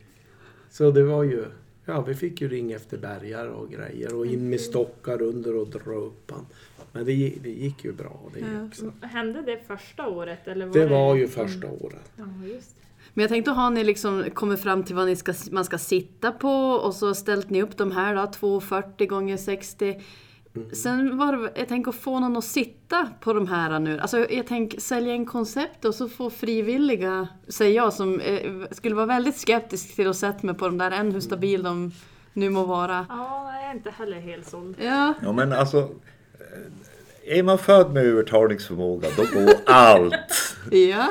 Så 0.69 0.91
det 0.91 1.03
var 1.03 1.23
ju, 1.23 1.45
ja 1.85 2.01
vi 2.01 2.15
fick 2.15 2.41
ju 2.41 2.47
ringa 2.49 2.75
efter 2.75 2.97
bärgare 2.97 3.49
och 3.49 3.69
grejer 3.71 4.15
och 4.15 4.25
in 4.25 4.49
med 4.49 4.61
stockar 4.61 5.21
under 5.21 5.55
och 5.55 5.67
dra 5.69 5.91
upp 5.93 6.31
han. 6.31 6.45
Men 6.91 7.05
det, 7.05 7.11
gick- 7.13 7.43
det 7.43 7.49
gick 7.49 7.85
ju 7.85 7.91
bra 7.93 8.21
det 8.33 8.39
Ja. 8.39 8.65
också. 8.67 8.93
Hände 9.01 9.41
det 9.41 9.59
första 9.67 10.07
året? 10.09 10.47
Eller 10.47 10.65
var 10.65 10.73
Det 10.73 10.87
var 10.87 11.15
ju 11.15 11.27
första 11.27 11.67
året. 11.67 12.11
Ja, 12.15 12.25
just 12.53 12.75
det. 12.75 12.85
Men 13.13 13.21
jag 13.23 13.29
tänkte, 13.29 13.51
har 13.51 13.69
ni 13.69 13.83
liksom 13.83 14.23
kommit 14.33 14.59
fram 14.59 14.83
till 14.83 14.95
vad 14.95 15.07
ni 15.07 15.15
ska, 15.15 15.33
man 15.51 15.65
ska 15.65 15.77
sitta 15.77 16.31
på 16.31 16.49
och 16.71 16.93
så 16.95 17.15
ställt 17.15 17.49
ni 17.49 17.61
upp 17.63 17.77
de 17.77 17.91
här 17.91 18.15
då, 18.15 18.27
240 18.31 19.07
gånger 19.07 19.37
60. 19.37 20.01
Sen 20.73 21.17
var 21.17 21.37
det, 21.37 21.51
jag 21.55 21.67
tänker 21.67 21.91
få 21.91 22.19
någon 22.19 22.37
att 22.37 22.43
sitta 22.43 23.07
på 23.19 23.33
de 23.33 23.47
här 23.47 23.79
nu. 23.79 23.99
Alltså 23.99 24.31
jag 24.31 24.47
tänker 24.47 24.79
sälja 24.79 25.13
en 25.13 25.25
koncept 25.25 25.85
och 25.85 25.95
så 25.95 26.09
få 26.09 26.29
frivilliga, 26.29 27.27
säger 27.47 27.75
jag 27.75 27.93
som 27.93 28.19
eh, 28.19 28.51
skulle 28.71 28.95
vara 28.95 29.05
väldigt 29.05 29.37
skeptisk 29.37 29.95
till 29.95 30.07
att 30.09 30.15
sätta 30.15 30.47
mig 30.47 30.55
på 30.55 30.65
de 30.65 30.77
där, 30.77 30.91
än 30.91 31.11
hur 31.11 31.19
stabil 31.19 31.63
de 31.63 31.91
nu 32.33 32.49
må 32.49 32.65
vara. 32.65 33.05
Ja, 33.09 33.51
jag 33.53 33.69
är 33.69 33.73
inte 33.73 33.89
heller 33.89 34.19
helt 34.19 34.47
såld. 34.49 34.75
Ja, 34.81 35.13
Ja 35.21 35.31
men 35.31 35.53
alltså, 35.53 35.77
eh, 37.27 37.37
är 37.37 37.43
man 37.43 37.57
född 37.57 37.93
med 37.93 38.05
övertalningsförmåga 38.05 39.07
då 39.17 39.23
går 39.23 39.53
allt. 39.65 40.13
ja. 40.71 41.07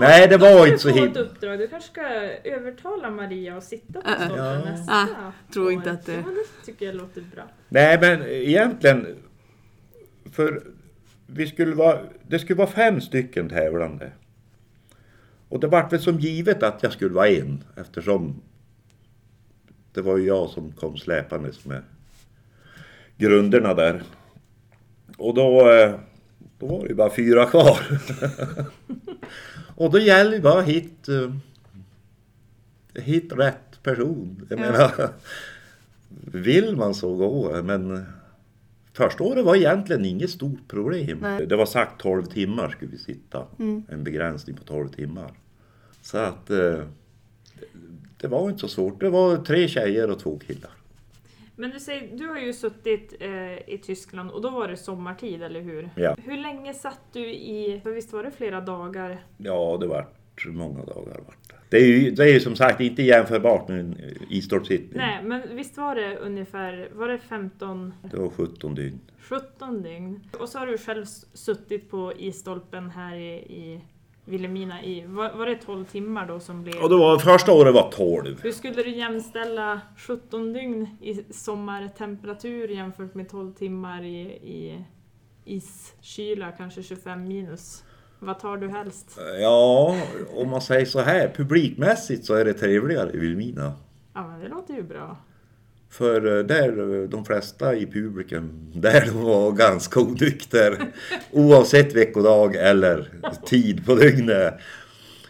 Nej, 0.00 0.28
det 0.28 0.36
var 0.36 0.60
inte 0.66 0.70
du 0.74 0.78
så 0.78 0.88
få 0.88 0.94
him- 0.94 1.10
ett 1.10 1.16
uppdrag. 1.16 1.58
Du 1.58 1.68
kanske 1.68 1.90
ska 1.90 2.00
övertala 2.44 3.10
Maria 3.10 3.56
att 3.56 3.64
sitta 3.64 4.00
på 4.00 4.08
Äh, 4.08 4.12
äh. 4.14 4.18
stolpen 4.24 4.44
Ja. 4.44 4.58
nästa 4.70 4.92
Ah, 4.92 5.32
tror 5.52 5.66
år. 5.66 5.72
inte 5.72 5.90
att 5.90 6.06
det- 6.06 6.12
Ja, 6.12 6.18
det 6.22 6.66
tycker 6.66 6.86
jag 6.86 6.94
låter 6.94 7.20
bra. 7.34 7.42
Nej 7.68 7.98
men 8.00 8.22
egentligen, 8.26 9.06
för 10.32 10.62
vi 11.26 11.46
skulle 11.46 11.74
vara, 11.74 11.98
det 12.28 12.38
skulle 12.38 12.56
vara 12.58 12.68
fem 12.70 13.00
stycken 13.00 13.48
tävlande. 13.48 14.12
Och 15.48 15.60
det 15.60 15.66
vart 15.66 15.92
väl 15.92 16.00
som 16.00 16.18
givet 16.20 16.62
att 16.62 16.82
jag 16.82 16.92
skulle 16.92 17.14
vara 17.14 17.28
en 17.28 17.64
eftersom 17.76 18.42
det 19.92 20.00
var 20.02 20.16
ju 20.16 20.26
jag 20.26 20.48
som 20.50 20.72
kom 20.72 20.96
släpandes 20.96 21.64
med 21.64 21.82
grunderna 23.16 23.74
där. 23.74 24.02
Och 25.18 25.34
då, 25.34 25.70
eh, 25.70 25.94
då 26.58 26.66
var 26.66 26.82
det 26.82 26.88
ju 26.88 26.94
bara 26.94 27.10
fyra 27.14 27.46
kvar. 27.46 27.78
och 29.76 29.90
då 29.90 29.98
gäller 29.98 30.30
det 30.30 30.40
bara 30.40 30.60
att 30.60 30.66
hitta, 30.68 31.12
eh, 31.22 31.30
hitta 32.94 33.36
rätt 33.36 33.82
person. 33.82 34.46
Jag 34.50 34.58
Ja. 34.58 34.62
menar, 34.62 35.08
vill 36.32 36.76
man 36.76 36.94
så 36.94 37.14
gå, 37.16 37.62
men 37.62 38.04
första 38.92 39.24
året 39.24 39.44
var 39.44 39.56
egentligen 39.56 40.04
inget 40.04 40.30
stort 40.30 40.68
problem. 40.68 41.18
Nej. 41.22 41.46
Det 41.46 41.56
var 41.56 41.66
sagt 41.66 42.00
12 42.00 42.24
timmar 42.24 42.68
skulle 42.68 42.90
vi 42.90 42.98
sitta. 42.98 43.46
Mm. 43.58 43.82
En 43.88 44.04
begränsning 44.04 44.56
på 44.56 44.64
12 44.64 44.88
timmar. 44.88 45.30
Så 46.02 46.18
att 46.18 46.50
eh, 46.50 46.78
det 48.20 48.28
var 48.28 48.48
inte 48.48 48.60
så 48.60 48.68
svårt. 48.68 49.00
Det 49.00 49.10
var 49.10 49.36
tre 49.36 49.68
tjejer 49.68 50.10
och 50.10 50.18
två 50.18 50.38
killar. 50.46 50.70
Men 51.56 51.70
du 51.70 51.80
säger, 51.80 52.16
du 52.16 52.28
har 52.28 52.38
ju 52.38 52.52
suttit 52.52 53.14
eh, 53.20 53.74
i 53.74 53.80
Tyskland 53.82 54.30
och 54.30 54.42
då 54.42 54.50
var 54.50 54.68
det 54.68 54.76
sommartid, 54.76 55.42
eller 55.42 55.60
hur? 55.60 55.90
Ja. 55.96 56.16
Hur 56.24 56.36
länge 56.36 56.74
satt 56.74 57.00
du 57.12 57.30
i, 57.30 57.80
för 57.82 57.90
visst 57.90 58.12
var 58.12 58.22
det 58.22 58.30
flera 58.30 58.60
dagar? 58.60 59.24
Ja, 59.36 59.78
det 59.80 59.86
vart 59.86 60.46
många 60.46 60.84
dagar. 60.84 61.20
Vart 61.26 61.48
det. 61.48 61.54
Det, 61.68 61.76
är 61.76 61.86
ju, 61.86 62.10
det 62.10 62.24
är 62.24 62.32
ju 62.32 62.40
som 62.40 62.56
sagt 62.56 62.80
inte 62.80 63.02
jämförbart 63.02 63.68
med 63.68 63.80
en 63.80 63.96
Istorpssittning. 64.30 64.98
Nej, 64.98 65.22
men 65.24 65.56
visst 65.56 65.76
var 65.76 65.94
det 65.94 66.16
ungefär, 66.16 66.88
var 66.92 67.08
det 67.08 67.18
15, 67.18 67.94
Det 68.10 68.16
var 68.16 68.30
17 68.30 68.74
dygn. 68.74 69.00
17 69.18 69.82
dygn? 69.82 70.20
Och 70.38 70.48
så 70.48 70.58
har 70.58 70.66
du 70.66 70.78
själv 70.78 71.04
suttit 71.32 71.90
på 71.90 72.12
isstolpen 72.18 72.90
här 72.90 73.16
i, 73.16 73.34
i 73.34 73.80
Vilhelmina 74.24 74.84
i, 74.84 75.04
var, 75.06 75.32
var 75.32 75.46
det 75.46 75.56
12 75.56 75.84
timmar 75.84 76.26
då 76.26 76.40
som 76.40 76.62
blev? 76.62 76.82
Och 76.82 76.90
då 76.90 76.98
var, 76.98 77.18
första 77.18 77.52
året 77.52 77.74
var 77.74 77.90
12. 77.90 78.40
Hur 78.42 78.52
skulle 78.52 78.82
du 78.82 78.90
jämställa 78.90 79.80
17 79.96 80.52
dygn 80.52 80.96
i 81.00 81.32
sommartemperatur 81.32 82.68
jämfört 82.68 83.14
med 83.14 83.28
12 83.28 83.52
timmar 83.52 84.02
i, 84.02 84.20
i 84.32 84.84
iskyla, 85.44 86.52
kanske 86.52 86.82
25 86.82 87.28
minus? 87.28 87.84
Vad 88.18 88.38
tar 88.38 88.56
du 88.56 88.68
helst? 88.68 89.18
Ja, 89.40 89.96
om 90.36 90.50
man 90.50 90.60
säger 90.60 90.86
så 90.86 91.00
här, 91.00 91.32
publikmässigt 91.36 92.24
så 92.24 92.34
är 92.34 92.44
det 92.44 92.54
trevligare 92.54 93.10
i 93.12 93.18
Vilhelmina. 93.18 93.72
Ja 94.14 94.28
men 94.28 94.40
det 94.40 94.48
låter 94.48 94.74
ju 94.74 94.82
bra. 94.82 95.16
För 95.92 96.38
eh, 96.38 96.44
där, 96.44 97.02
eh, 97.02 97.08
de 97.08 97.24
flesta 97.24 97.74
i 97.74 97.86
publiken, 97.86 98.72
där 98.74 99.06
de 99.06 99.22
var 99.22 99.52
ganska 99.52 100.00
onykter. 100.00 100.92
Oavsett 101.30 101.94
veckodag 101.94 102.56
eller 102.56 103.10
tid 103.46 103.86
på 103.86 103.94
dygnet. 103.94 104.54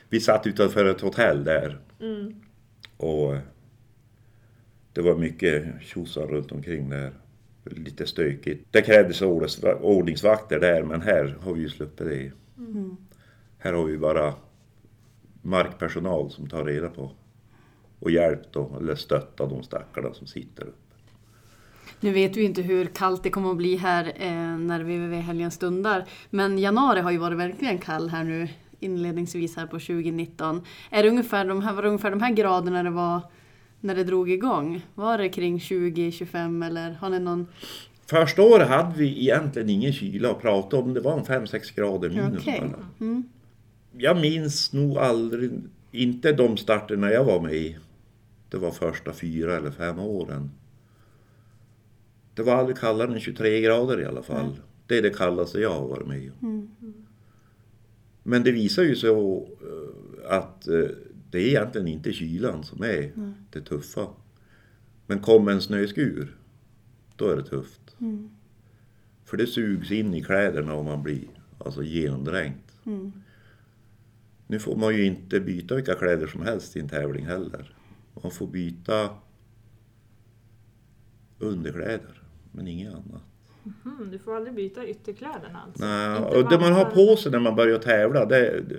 Vi 0.09 0.21
satt 0.21 0.47
utanför 0.47 0.85
ett 0.85 1.01
hotell 1.01 1.45
där. 1.45 1.81
Mm. 2.01 2.35
Och 2.97 3.37
det 4.93 5.01
var 5.01 5.17
mycket 5.17 5.65
tjosar 5.81 6.27
runt 6.27 6.53
omkring 6.53 6.91
där. 6.91 7.13
Lite 7.65 8.07
stökigt. 8.07 8.67
Det 8.71 8.83
krävdes 8.83 9.23
ordningsvakter 9.23 10.61
där 10.61 10.83
men 10.83 11.03
här 11.03 11.37
har 11.41 11.53
vi 11.53 11.61
ju 11.61 11.69
sluppit 11.69 12.09
det. 12.09 12.33
Här 13.59 13.73
har 13.73 13.85
vi 13.85 13.99
bara 13.99 14.35
markpersonal 15.43 16.31
som 16.31 16.49
tar 16.49 16.65
reda 16.65 16.89
på 16.89 17.11
och 18.03 18.11
hjälpt 18.11 18.53
då, 18.53 18.77
eller 18.81 18.95
stöttar 18.95 19.47
de 19.47 19.63
stackarna 19.63 20.15
som 20.15 20.27
sitter 20.27 20.63
uppe. 20.63 20.77
Nu 22.01 22.13
vet 22.13 22.37
vi 22.37 22.43
inte 22.43 22.63
hur 22.63 22.85
kallt 22.85 23.23
det 23.23 23.31
kommer 23.31 23.51
att 23.51 23.57
bli 23.57 23.77
här 23.77 24.13
eh, 24.17 24.59
när 24.59 24.81
VVV-helgen 24.81 25.51
stundar. 25.51 26.05
Men 26.31 26.59
januari 26.59 27.01
har 27.01 27.11
ju 27.11 27.19
varit 27.19 27.39
verkligen 27.39 27.79
kall 27.79 28.09
här 28.09 28.25
nu 28.25 28.49
inledningsvis 28.81 29.57
här 29.57 29.67
på 29.67 29.79
2019. 29.79 30.63
Är 30.91 31.03
det 31.03 31.09
ungefär 31.09 31.45
de 31.45 31.63
här, 31.63 31.73
var 31.73 31.83
det 31.83 31.89
ungefär 31.89 32.11
de 32.11 32.21
här 32.21 32.33
graderna 32.33 32.83
det 32.83 32.91
var 32.91 33.21
när 33.81 33.95
det 33.95 34.05
drog 34.05 34.31
igång? 34.31 34.87
Var 34.95 35.19
det 35.19 35.29
kring 35.29 35.59
20-25 35.59 36.67
eller 36.67 36.91
har 36.91 37.11
ni 37.11 37.19
någon? 37.19 37.47
Första 38.07 38.43
året 38.43 38.69
hade 38.69 38.99
vi 38.99 39.21
egentligen 39.21 39.71
ingen 39.71 39.93
kyla 39.93 40.31
att 40.31 40.41
prata 40.41 40.77
om. 40.77 40.95
Det 40.95 41.01
var 41.01 41.19
en 41.19 41.25
5-6 41.25 41.77
grader 41.77 42.09
minus 42.09 42.45
bara. 42.45 42.87
Mm. 43.01 43.25
Jag 43.97 44.21
minns 44.21 44.73
nog 44.73 44.99
aldrig, 44.99 45.51
inte 45.93 46.33
de 46.33 46.57
starterna 46.57 47.11
jag 47.11 47.25
var 47.25 47.41
med 47.41 47.55
i. 47.55 47.77
Det 48.53 48.59
var 48.59 48.71
första 48.71 49.13
fyra 49.13 49.57
eller 49.57 49.71
fem 49.71 49.99
åren. 49.99 50.51
Det 52.35 52.43
var 52.43 52.55
aldrig 52.55 52.77
kallare 52.77 53.13
än 53.13 53.21
23 53.21 53.61
grader 53.61 54.01
i 54.01 54.05
alla 54.05 54.23
fall. 54.23 54.61
Det 54.87 54.99
är 54.99 55.03
det 55.03 55.11
kallaste 55.11 55.61
jag 55.61 55.71
har 55.71 55.89
varit 55.89 56.07
med 56.07 56.31
om. 56.41 56.71
Men 58.23 58.43
det 58.43 58.53
visar 58.53 58.83
ju 58.83 58.97
så 58.97 59.49
eh, 59.61 60.37
att 60.37 60.69
eh, 60.69 60.85
det 61.31 61.39
är 61.39 61.47
egentligen 61.49 61.89
inte 61.89 62.13
kylan 62.13 62.65
som 62.65 62.83
är 62.83 63.13
det 63.51 63.61
tuffa. 63.61 64.07
Men 65.07 65.21
kommer 65.21 65.53
en 65.53 65.61
snöskur, 65.61 66.37
då 67.17 67.29
är 67.29 67.37
det 67.37 67.45
tufft. 67.45 67.97
För 69.25 69.37
det 69.37 69.47
sugs 69.47 69.91
in 69.91 70.15
i 70.15 70.23
kläderna 70.23 70.75
och 70.75 70.85
man 70.85 71.03
blir 71.03 71.25
alltså 71.59 71.83
genomdränkt. 71.83 72.77
Nu 74.47 74.59
får 74.59 74.77
man 74.77 74.97
ju 74.97 75.05
inte 75.05 75.41
byta 75.41 75.75
vilka 75.75 75.95
kläder 75.95 76.27
som 76.27 76.43
helst 76.43 76.77
i 76.77 76.81
en 76.81 76.89
tävling 76.89 77.27
heller. 77.27 77.77
Man 78.23 78.31
får 78.33 78.47
byta 78.47 79.09
underkläder, 81.39 82.23
men 82.53 82.69
inget 82.69 82.93
annat. 82.93 83.23
Mm, 83.85 84.11
du 84.11 84.19
får 84.19 84.37
aldrig 84.37 84.55
byta 84.55 84.87
ytterkläderna 84.87 85.61
alltså? 85.67 85.85
Nej, 85.85 86.17
Inte 86.19 86.29
och 86.39 86.49
det 86.51 86.59
man 86.59 86.73
har 86.73 86.85
på 86.85 87.17
sig 87.17 87.33
när 87.33 87.39
man 87.39 87.57
börjar 87.57 87.79
tävla, 87.79 88.25
det, 88.27 88.61
det 88.69 88.75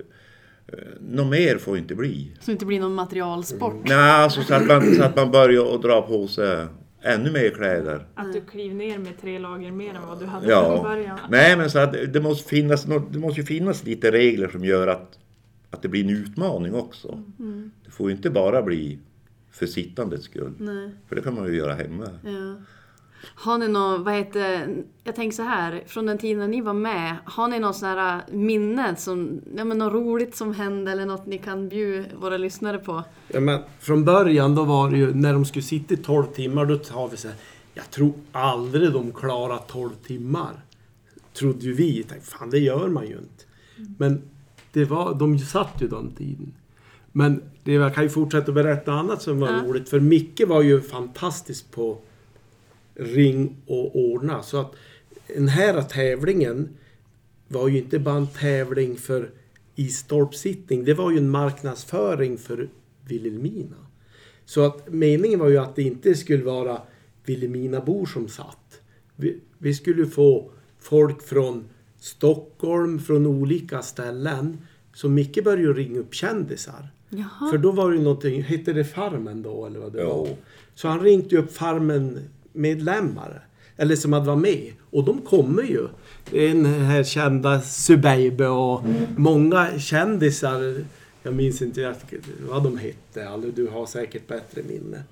eh, 0.66 0.78
något 1.00 1.26
mer 1.30 1.58
får 1.58 1.78
inte 1.78 1.94
bli. 1.94 2.32
Så 2.40 2.46
det 2.46 2.52
inte 2.52 2.66
blir 2.66 2.80
någon 2.80 2.94
materialsport. 2.94 3.88
Nej, 3.88 4.10
alltså 4.10 4.42
så 4.42 4.54
att 4.54 4.66
man, 4.66 4.94
så 4.94 5.02
att 5.02 5.16
man 5.16 5.30
börjar 5.30 5.74
att 5.74 5.82
dra 5.82 6.02
på 6.02 6.28
sig 6.28 6.66
ännu 7.02 7.30
mer 7.30 7.50
kläder. 7.50 8.06
Att 8.14 8.32
du 8.32 8.40
kliver 8.40 8.74
ner 8.74 8.98
med 8.98 9.20
tre 9.20 9.38
lager 9.38 9.70
mer 9.72 9.94
än 9.94 10.06
vad 10.08 10.20
du 10.20 10.26
hade 10.26 10.46
Ja. 10.50 10.74
från 10.76 10.82
början? 10.84 11.18
Nej, 11.28 11.56
men 11.56 11.70
så 11.70 11.78
att 11.78 11.92
det 12.12 12.20
måste 12.20 12.48
finnas, 12.48 12.84
det 13.10 13.18
måste 13.18 13.40
ju 13.40 13.46
finnas 13.46 13.84
lite 13.84 14.10
regler 14.12 14.48
som 14.48 14.64
gör 14.64 14.86
att, 14.88 15.18
att 15.70 15.82
det 15.82 15.88
blir 15.88 16.04
en 16.04 16.10
utmaning 16.10 16.74
också. 16.74 17.22
Det 17.84 17.90
får 17.90 18.10
ju 18.10 18.16
inte 18.16 18.30
bara 18.30 18.62
bli 18.62 18.98
för 19.54 19.66
sittandets 19.66 20.24
skull. 20.24 20.52
Nej, 20.58 20.90
För 21.08 21.16
det 21.16 21.22
kan 21.22 21.34
man 21.34 21.46
ju 21.46 21.56
göra 21.56 21.74
hemma. 21.74 22.08
ja. 22.24 22.54
Har 23.34 23.58
ni 23.58 23.68
något, 23.68 24.00
vad 24.00 24.14
heter, 24.14 24.76
jag 25.04 25.14
tänker 25.14 25.36
så 25.36 25.42
här, 25.42 25.82
från 25.86 26.06
den 26.06 26.18
tiden 26.18 26.38
när 26.38 26.48
ni 26.48 26.60
var 26.60 26.72
med, 26.74 27.16
har 27.24 27.48
ni 27.48 27.58
något 27.58 27.76
sån 27.76 27.88
här 27.88 28.22
minne 28.30 28.96
som, 28.96 29.40
ja 29.56 29.64
men 29.64 29.78
något 29.78 29.92
roligt 29.92 30.36
som 30.36 30.54
hände 30.54 30.92
eller 30.92 31.06
något 31.06 31.26
ni 31.26 31.38
kan 31.38 31.68
bjuda 31.68 32.08
våra 32.16 32.36
lyssnare 32.36 32.78
på? 32.78 33.04
Ja, 33.28 33.40
men 33.40 33.60
från 33.80 34.04
början 34.04 34.54
då 34.54 34.64
var 34.64 34.90
det 34.90 34.96
ju 34.98 35.14
när 35.14 35.32
de 35.32 35.44
skulle 35.44 35.62
sitta 35.62 35.94
i 35.94 35.96
12 35.96 36.24
timmar 36.26 36.66
då 36.66 36.78
sa 36.78 37.06
vi 37.06 37.16
så 37.16 37.28
här. 37.28 37.36
Jag 37.74 37.90
tror 37.90 38.12
aldrig 38.32 38.92
de 38.92 39.12
klarar 39.12 39.58
12 39.68 39.90
timmar. 40.06 40.64
Trodde 41.32 41.64
ju 41.64 41.72
vi. 41.72 42.02
Tänkte, 42.02 42.30
Fan 42.30 42.50
det 42.50 42.58
gör 42.58 42.88
man 42.88 43.06
ju 43.06 43.12
inte. 43.12 43.44
Men 43.98 44.22
det 44.72 44.84
var, 44.84 45.14
de 45.14 45.38
satt 45.38 45.74
ju 45.82 45.88
den 45.88 46.10
tiden. 46.10 46.54
Men 47.12 47.42
det, 47.64 47.72
jag 47.72 47.94
kan 47.94 48.02
ju 48.04 48.10
fortsätta 48.10 48.52
berätta 48.52 48.92
annat 48.92 49.22
som 49.22 49.40
var 49.40 49.48
Ja. 49.48 49.62
roligt. 49.66 49.88
För 49.88 50.00
Micke 50.00 50.40
var 50.46 50.62
ju 50.62 50.80
fantastisk 50.80 51.70
på 51.70 51.98
ring 52.94 53.56
och 53.66 53.96
ordna. 53.96 54.42
Så 54.42 54.60
att 54.60 54.72
den 55.34 55.48
här 55.48 55.82
tävlingen 55.82 56.68
var 57.48 57.68
ju 57.68 57.78
inte 57.78 57.98
bara 57.98 58.16
en 58.16 58.26
tävling 58.26 58.96
för 58.96 59.30
isstolpsittning. 59.74 60.84
Det 60.84 60.94
var 60.94 61.10
ju 61.10 61.18
en 61.18 61.30
marknadsföring 61.30 62.38
för 62.38 62.68
Vilhelmina. 63.08 63.76
Så 64.44 64.60
att 64.66 64.92
meningen 64.92 65.38
var 65.38 65.48
ju 65.48 65.58
att 65.58 65.76
det 65.76 65.82
inte 65.82 66.14
skulle 66.14 66.44
vara 66.44 66.82
Vilhelminabor 67.24 68.06
som 68.06 68.28
satt. 68.28 68.80
Vi, 69.16 69.40
vi 69.58 69.74
skulle 69.74 70.06
få 70.06 70.50
folk 70.78 71.22
från 71.22 71.64
Stockholm, 71.98 72.98
från 72.98 73.26
olika 73.26 73.82
ställen. 73.82 74.58
Så 74.94 75.08
Micke 75.08 75.44
började 75.44 75.62
ju 75.62 75.72
ringa 75.74 75.98
upp 76.00 76.14
kändisar. 76.14 76.88
Jaha. 77.08 77.50
För 77.50 77.58
då 77.58 77.70
var 77.72 77.90
det 77.90 77.96
ju 77.96 78.02
någonting, 78.02 78.42
hette 78.42 78.72
det 78.72 78.84
Farmen 78.84 79.42
då 79.42 79.66
eller 79.66 79.80
vad 79.80 79.92
det 79.92 80.00
Ja. 80.00 80.16
var? 80.16 80.28
Så 80.74 80.88
han 80.88 81.00
ringde 81.00 81.28
ju 81.28 81.38
upp 81.38 81.52
Farmen 81.56 82.18
medlemmar. 82.52 83.46
Eller 83.76 83.96
som 83.96 84.12
hade 84.12 84.26
varit 84.26 84.42
med. 84.42 84.72
Och 84.90 85.04
de 85.04 85.20
kommer 85.20 85.62
ju. 85.62 85.86
Den 86.30 86.64
här 86.64 87.04
kända 87.04 87.60
Subeibe 87.60 88.46
och 88.48 88.82
många 89.16 89.78
kändisar. 89.78 90.84
Jag 91.22 91.34
minns 91.34 91.62
inte 91.62 91.94
vad 92.48 92.62
de 92.62 92.78
hette. 92.78 93.28
Alltså, 93.28 93.50
du 93.50 93.66
har 93.66 93.86
säkert 93.86 94.28
bättre 94.28 94.62
minne. 94.68 95.02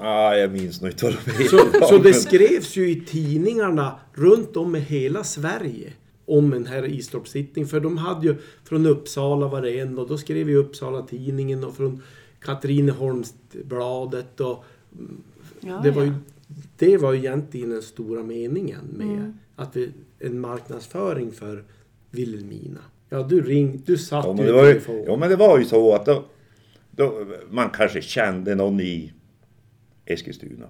Nej, 0.00 0.40
jag 0.40 0.52
minns 0.52 0.80
nog 0.80 0.90
inte 0.90 1.04
vad 1.04 1.14
de 1.24 1.30
heter. 1.30 1.44
Så, 1.80 1.86
så 1.88 1.98
det 1.98 2.14
skrevs 2.14 2.76
ju 2.76 2.90
i 2.90 3.00
tidningarna 3.06 4.00
runt 4.14 4.56
om 4.56 4.76
i 4.76 4.80
hela 4.80 5.24
Sverige 5.24 5.92
om 6.28 6.50
den 6.50 6.66
här 6.66 6.86
Istorpssittning. 6.86 7.66
För 7.66 7.80
de 7.80 7.98
hade 7.98 8.26
ju 8.26 8.36
från 8.64 8.86
Uppsala 8.86 9.48
var 9.48 9.62
det 9.62 9.80
en 9.80 9.98
och 9.98 10.08
då 10.08 10.18
skrev 10.18 10.50
ju 10.50 10.56
Uppsala 10.56 11.02
tidningen 11.02 11.64
och 11.64 11.76
från 11.76 12.02
Katrineholmsbladet 12.40 14.40
och 14.40 14.64
Ja, 15.60 15.80
det 15.82 15.90
var 15.90 16.02
ju 16.02 16.08
ja. 16.08 16.14
det 16.78 16.96
var 16.96 17.12
ju 17.12 17.18
egentligen 17.18 17.70
den 17.70 17.82
stora 17.82 18.22
meningen 18.22 18.84
med 18.96 19.06
Mm. 19.06 19.32
att 19.56 19.76
vi, 19.76 19.90
en 20.18 20.40
marknadsföring 20.40 21.32
för 21.32 21.64
Vilhelmina. 22.10 22.80
Ja, 23.08 23.22
du 23.22 23.40
ring, 23.42 23.82
du 23.86 23.98
satt 23.98 24.24
Ja 24.24 24.32
men, 24.32 24.46
det 24.46 24.52
var 24.52 24.66
ju, 24.66 24.72
telefon. 24.72 25.04
ja, 25.06 25.16
men 25.16 25.30
det 25.30 25.36
var 25.36 25.58
ju 25.58 25.64
så 25.64 25.94
att 25.94 26.06
då, 26.06 26.24
då, 26.90 27.26
man 27.50 27.70
kanske 27.70 28.02
kände 28.02 28.54
någon 28.54 28.80
i 28.80 29.12
Eskilstuna. 30.04 30.66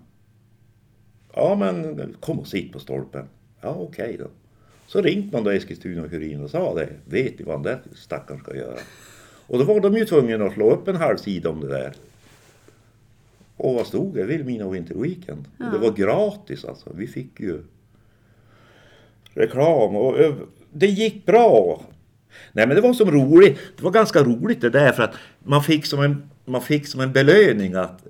Ja 1.35 1.57
men 1.59 2.17
kom 2.21 2.39
och 2.39 2.47
sitt 2.47 2.73
på 2.73 2.79
stolpen. 2.79 3.27
Ja 3.61 3.75
okej 3.79 4.17
då. 4.19 4.27
Så 4.89 5.03
ringde 5.03 5.33
man 5.33 5.45
då 5.45 5.51
Eskilstuna-Kuriren 5.51 6.45
och 6.45 6.51
sa 6.51 6.75
det. 6.75 6.89
Vet 7.05 7.39
ni 7.39 7.45
vad 7.45 7.57
den 7.57 7.63
där 7.63 7.81
stackaren 7.95 8.41
ska 8.41 8.57
göra? 8.57 8.79
Och 9.47 9.59
då 9.59 9.65
var 9.65 9.81
de 9.81 9.97
ju 9.97 10.05
tvungna 10.05 10.45
att 10.45 10.53
slå 10.53 10.71
upp 10.71 10.89
en 10.89 10.97
halv 10.97 11.17
sida 11.17 11.51
om 11.51 11.61
det 11.61 11.69
där. 11.69 11.93
Och 13.57 13.75
vad 13.75 13.87
stod 13.87 14.15
det? 14.15 14.25
Vilhelmina 14.25 14.69
Winter 14.69 14.95
Weekend. 14.95 15.45
Och 15.59 15.73
det 15.73 15.79
var 15.79 15.93
gratis 15.93 16.65
alltså. 16.65 16.93
Vi 16.95 17.07
fick 17.07 17.41
ju 17.41 17.63
reklam 19.35 19.97
och 19.97 20.17
det 20.73 20.87
gick 20.87 21.27
bra. 21.27 21.83
Nej 22.53 22.67
men 22.67 22.77
det 22.77 22.83
var 22.83 22.93
som 22.93 23.11
roligt. 23.11 23.59
Det 23.77 23.83
var 23.83 23.91
ganska 23.91 24.23
roligt 24.23 24.61
det 24.61 24.71
där 24.71 24.93
för 24.93 25.03
att 25.03 25.15
man 25.39 25.63
fick 25.63 25.87
som 25.87 26.01
en, 26.01 26.31
man 26.45 26.63
fick 26.63 26.87
som 26.87 27.01
en 27.01 27.13
belöning 27.13 27.75
att 27.75 28.07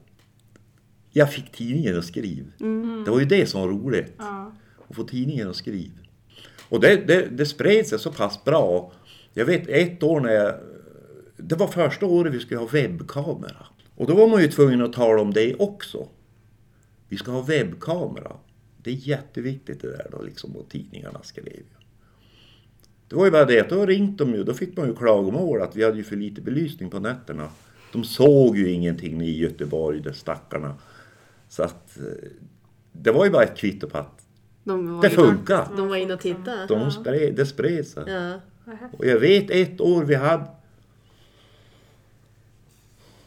jag 1.11 1.33
fick 1.33 1.53
tidningen 1.53 1.99
att 1.99 2.05
skriva. 2.05 2.49
Det 3.05 3.11
var 3.11 3.21
ju 3.21 3.27
det 3.27 3.47
som 3.47 3.61
var 3.61 3.69
roligt. 3.69 4.13
Ja. 4.19 4.53
Att 4.89 4.97
få 4.97 5.05
tidningen 5.05 5.51
att 5.51 5.57
skriva. 5.57 5.95
Och 6.69 6.81
det, 6.81 6.97
det, 6.97 7.29
det 7.31 7.47
spred 7.47 7.87
sig 7.87 7.99
så 7.99 8.13
pass 8.13 8.45
bra. 8.45 8.93
Jag 9.33 9.45
vet 9.45 9.69
ett 9.69 10.03
år 10.03 10.21
när 10.21 10.33
jag... 10.33 10.55
Det 11.37 11.55
var 11.55 11.67
första 11.67 12.07
året 12.07 12.35
vi 12.35 12.41
skulle 12.41 12.61
ha 12.61 12.67
webbkamera. 12.67 13.67
Och 13.95 14.07
då 14.07 14.15
var 14.15 14.29
man 14.29 14.43
ju 14.43 14.49
tvungen 14.49 14.83
att 14.83 14.93
tala 14.93 15.23
om 15.23 15.33
det 15.33 15.55
också. 15.55 16.09
Vi 17.09 17.17
ska 17.17 17.31
ha 17.31 17.43
webbkamera. 17.43 18.33
Det 18.83 18.91
är 18.91 18.95
jätteviktigt 18.95 19.81
det 19.81 19.89
där 19.89 20.07
då 20.11 20.23
liksom 20.23 20.57
och 20.57 20.69
tidningarna 20.69 21.23
skrev 21.23 21.47
ju. 21.47 21.65
Det 23.09 23.17
var 23.17 23.25
ju 23.25 23.31
bara 23.31 23.45
det 23.45 23.61
att 23.61 23.71
då 23.71 23.87
ringde 23.87 24.25
de 24.25 24.35
ju, 24.35 24.45
då 24.45 24.55
fick 24.55 24.77
man 24.77 24.87
ju 24.87 24.95
klagomål 24.95 25.63
att 25.63 25.77
vi 25.77 25.85
hade 25.85 25.97
ju 25.97 26.05
för 26.05 26.17
lite 26.17 26.41
belysning 26.41 26.91
på 26.91 26.99
nätterna. 26.99 27.51
De 27.93 28.05
såg 28.05 28.57
ju 28.57 28.71
ingenting 28.71 29.23
i 29.23 29.39
Göteborg, 29.39 30.01
de 30.01 30.13
stackarna. 30.13 30.75
Så 31.49 31.63
att 31.63 31.99
eh, 31.99 32.29
det 32.93 33.13
var 33.13 33.25
ju 33.25 33.31
bara 33.31 33.43
ett 33.43 33.57
kvitto 33.57 33.89
på 33.89 33.99
att 33.99 34.28
de 34.69 34.95
var 34.95 35.03
det 35.03 35.09
inne- 35.09 35.17
funkar. 35.17 35.69
De 35.77 35.89
var 35.89 35.97
inne 35.97 36.15
och 36.15 36.21
tittade. 36.21 36.67
De 36.67 36.91
spred, 36.91 37.35
det 37.37 37.47
spred 37.47 37.87
sig. 37.87 38.05
Ja. 38.07 38.41
Och 38.99 39.07
jag 39.07 39.21
vet 39.21 39.51
ett 39.51 39.81
år 39.81 40.05
vi 40.05 40.15
hade 40.15 40.47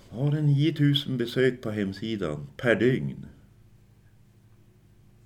var 0.10 0.32
det 0.32 0.42
9000 0.42 1.18
besök 1.18 1.62
på 1.62 1.72
hemsidan 1.72 2.48
per 2.58 2.76
dygn. 2.76 3.26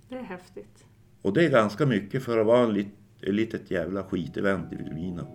Det 0.10 0.15
är 0.15 0.23
häftigt. 0.23 0.86
Och 1.21 1.34
det 1.34 1.45
är 1.45 1.49
ganska 1.49 1.86
mycket 1.86 2.23
för 2.23 2.38
att 2.38 2.45
vara 2.45 2.63
en 2.63 2.73
lit, 2.73 2.88
ett 3.21 3.34
litet 3.34 3.71
jävla 3.71 4.04
skitevent 4.04 4.73
i 4.73 4.75
Vilhelmina. 4.75 5.28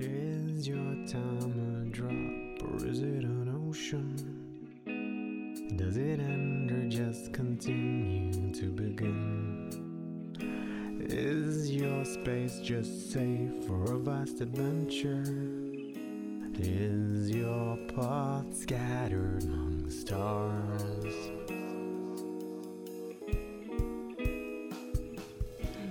Is 0.00 0.68
your 0.68 1.06
time 1.06 1.60
a 1.60 1.84
drop 1.96 2.62
or 2.72 2.88
is 2.90 2.98
it 2.98 3.24
an 3.24 3.68
ocean? 3.70 4.16
Does 5.78 5.96
it 5.96 6.20
end 6.20 6.70
or 6.70 6.84
just 7.00 7.34
continue 7.36 8.15
Is 11.18 11.70
your 11.70 12.04
space 12.04 12.60
just 12.60 13.10
safe 13.10 13.66
for 13.66 13.94
a 13.94 13.98
vast 13.98 14.42
adventure? 14.42 15.24
Is 16.58 17.30
your 17.30 17.78
path 17.94 18.54
scattered 18.54 19.44
among 19.44 19.90
stars? 19.90 21.14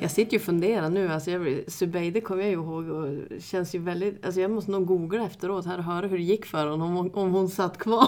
Jag 0.01 0.11
sitter 0.11 0.33
ju 0.33 0.37
och 0.37 0.43
funderar 0.43 0.89
nu. 0.89 1.07
Alltså 1.07 1.31
jag, 1.31 1.63
Zubeide 1.67 2.21
kommer 2.21 2.41
jag 2.41 2.51
ju 2.51 2.57
ihåg 2.57 2.89
och 2.89 3.07
känns 3.39 3.75
ju 3.75 3.79
väldigt... 3.79 4.25
Alltså 4.25 4.41
jag 4.41 4.51
måste 4.51 4.71
nog 4.71 4.85
googla 4.85 5.25
efteråt 5.25 5.65
här 5.65 5.77
och 5.77 5.83
höra 5.83 6.07
hur 6.07 6.17
det 6.17 6.23
gick 6.23 6.45
för 6.45 6.67
honom 6.67 6.97
om, 6.97 7.11
om 7.13 7.31
hon 7.31 7.49
satt 7.49 7.77
kvar. 7.77 8.07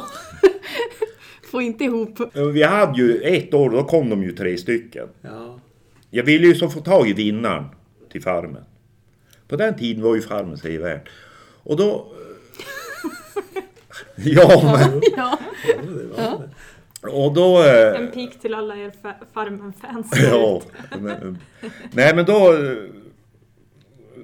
Få 1.52 1.62
inte 1.62 1.84
ihop... 1.84 2.20
Vi 2.54 2.64
hade 2.64 3.02
ju 3.02 3.22
ett 3.22 3.54
år, 3.54 3.70
då 3.70 3.84
kom 3.84 4.10
de 4.10 4.24
ju 4.24 4.32
tre 4.32 4.58
stycken. 4.58 5.08
Ja. 5.22 5.60
Jag 6.10 6.24
ville 6.24 6.48
ju 6.48 6.56
så 6.56 6.70
få 6.70 6.80
tag 6.82 7.10
i 7.10 7.13
vinnaren 7.13 7.63
till 8.12 8.22
farmen. 8.22 8.63
På 9.48 9.56
den 9.56 9.76
tiden 9.76 10.04
var 10.04 10.15
ju 10.15 10.22
farmen 10.22 10.58
sig 10.58 10.78
värd. 10.78 11.10
Och 11.63 11.78
då... 11.78 12.08
ja, 14.15 14.78
men... 14.91 15.02
Ja. 15.17 15.39
Ja. 16.17 16.41
Och 17.12 17.34
då... 17.34 17.63
eh, 17.63 18.02
En 18.02 18.12
pik 18.12 18.41
till 18.41 18.54
alla 18.54 18.76
er 18.78 18.91
fa- 19.04 19.26
Farmen-fans. 19.34 20.12
Ja, 20.32 20.62
men, 21.00 21.38
nej 21.91 22.15
men 22.15 22.26
då... 22.26 22.54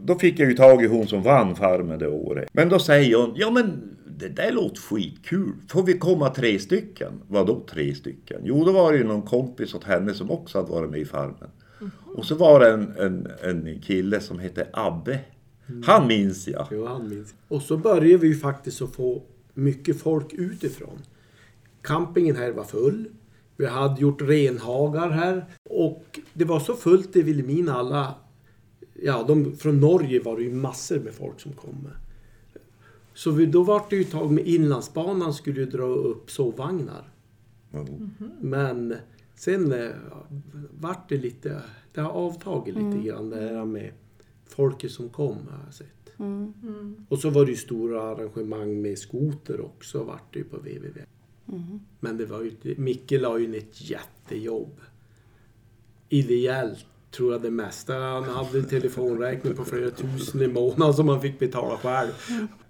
Då 0.01 0.19
fick 0.19 0.39
jag 0.39 0.49
ju 0.49 0.55
tag 0.55 0.83
i 0.83 0.87
hon 0.87 1.07
som 1.07 1.21
vann 1.23 1.55
Farmen 1.55 1.99
det 1.99 2.07
året. 2.07 2.49
Men 2.53 2.69
då 2.69 2.79
säger 2.79 3.17
hon, 3.17 3.33
ja 3.35 3.49
men 3.51 3.95
det 4.19 4.27
där 4.29 4.51
låter 4.51 4.81
skitkul. 4.81 5.53
Får 5.69 5.83
vi 5.83 5.97
komma 5.97 6.29
tre 6.29 6.59
stycken? 6.59 7.21
Vadå 7.27 7.63
tre 7.69 7.95
stycken? 7.95 8.41
Jo, 8.43 8.65
då 8.65 8.71
var 8.71 8.91
det 8.91 8.97
ju 8.97 9.03
någon 9.03 9.21
kompis 9.21 9.73
åt 9.73 9.83
henne 9.83 10.13
som 10.13 10.31
också 10.31 10.57
hade 10.57 10.71
varit 10.71 10.89
med 10.89 10.99
i 10.99 11.05
Farmen. 11.05 11.49
Och 12.15 12.25
så 12.25 12.35
var 12.35 12.59
det 12.59 12.71
en, 12.71 12.93
en, 12.97 13.27
en 13.41 13.81
kille 13.81 14.19
som 14.19 14.39
hette 14.39 14.67
Abbe. 14.73 15.19
Han 15.85 16.07
minns 16.07 16.47
jag. 16.47 16.67
Jo, 16.71 16.85
han 16.85 17.09
minns. 17.09 17.35
Och 17.47 17.61
så 17.61 17.77
började 17.77 18.17
vi 18.17 18.27
ju 18.27 18.35
faktiskt 18.35 18.81
att 18.81 18.95
få 18.95 19.23
mycket 19.53 20.01
folk 20.01 20.33
utifrån. 20.33 20.99
Campingen 21.81 22.35
här 22.35 22.51
var 22.51 22.63
full. 22.63 23.05
Vi 23.57 23.65
hade 23.65 24.01
gjort 24.01 24.21
renhagar 24.21 25.09
här. 25.09 25.45
Och 25.69 26.19
det 26.33 26.45
var 26.45 26.59
så 26.59 26.73
fullt 26.73 27.15
i 27.15 27.21
Vilhelmina 27.21 27.73
alla... 27.73 28.15
Ja, 28.93 29.25
de, 29.27 29.55
från 29.57 29.79
Norge 29.79 30.19
var 30.23 30.37
det 30.37 30.43
ju 30.43 30.53
massor 30.53 30.99
med 30.99 31.13
folk 31.13 31.39
som 31.39 31.53
kom. 31.53 31.87
Så 33.13 33.31
vi, 33.31 33.45
då 33.45 33.63
var 33.63 33.81
det 33.89 33.95
ju 33.95 34.03
tag 34.03 34.31
med 34.31 34.47
Inlandsbanan 34.47 35.33
skulle 35.33 35.59
ju 35.59 35.65
dra 35.65 35.83
upp 35.83 36.31
sovvagnar. 36.31 37.09
Men 38.41 38.95
sen 39.43 39.71
eh, 39.71 39.89
vart 40.79 41.09
det 41.09 41.17
lite... 41.17 41.61
Det 41.93 42.01
har 42.01 42.09
avtagit 42.09 42.75
lite 42.75 43.07
grann 43.07 43.29
det 43.29 43.41
här 43.41 43.65
med 43.65 43.91
folket 44.45 44.91
som 44.91 45.09
kom 45.09 45.37
har 45.49 45.59
jag 45.65 45.73
sett. 45.73 46.19
Mm. 46.19 47.05
Och 47.09 47.19
så 47.19 47.29
var 47.29 47.45
det 47.45 47.51
ju 47.51 47.57
stora 47.57 48.01
arrangemang 48.01 48.81
med 48.81 48.97
skoter 48.97 49.61
också 49.61 50.03
vart 50.03 50.33
det 50.33 50.39
ju 50.39 50.45
på 50.45 50.57
www. 50.57 51.05
Men 51.99 52.17
det 52.17 52.25
var 52.25 52.41
ju, 52.41 52.75
Micke 52.77 53.11
la 53.11 53.37
ju 53.39 53.45
in 53.45 53.55
ett 53.55 53.89
jättejobb. 53.89 54.81
Ideellt 56.09 56.85
tror 57.11 57.31
jag 57.31 57.41
det 57.41 57.51
mesta. 57.51 57.93
Han 57.93 58.23
hade 58.23 58.59
en 58.59 58.67
telefonräkning 58.67 59.55
på 59.55 59.65
flera 59.65 59.89
tusen 59.89 60.41
i 60.41 60.47
månaden 60.47 60.93
som 60.93 61.09
han 61.09 61.21
fick 61.21 61.39
betala 61.39 61.77
själv. 61.77 62.11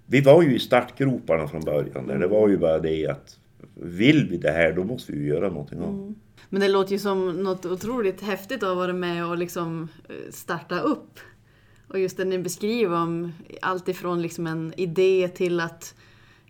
Vi 0.06 0.20
var 0.20 0.42
ju 0.42 0.56
i 0.56 0.58
startgroparna 0.58 1.48
från 1.48 1.60
början. 1.60 2.06
Det 2.06 2.26
var 2.26 2.48
ju 2.48 2.58
bara 2.58 2.78
det 2.78 3.06
att 3.06 3.38
vill 3.74 4.28
vi 4.30 4.36
det 4.36 4.50
här 4.50 4.72
då 4.72 4.84
måste 4.84 5.12
vi 5.12 5.18
ju 5.18 5.26
göra 5.26 5.48
någonting 5.48 5.80
av. 5.80 5.88
Mm. 5.88 6.14
Men 6.48 6.60
det 6.60 6.68
låter 6.68 6.92
ju 6.92 6.98
som 6.98 7.42
något 7.42 7.66
otroligt 7.66 8.20
häftigt 8.20 8.62
att 8.62 8.68
ha 8.68 8.74
varit 8.74 8.94
med 8.94 9.26
och 9.26 9.38
liksom 9.38 9.88
eh, 10.08 10.30
starta 10.30 10.80
upp. 10.80 11.18
Och 11.88 11.98
just 11.98 12.16
det 12.16 12.24
ni 12.24 12.38
beskriver 12.38 12.96
om 12.96 13.32
allt 13.62 13.88
ifrån 13.88 14.22
liksom 14.22 14.46
en 14.46 14.74
idé 14.76 15.28
till 15.28 15.60
att 15.60 15.94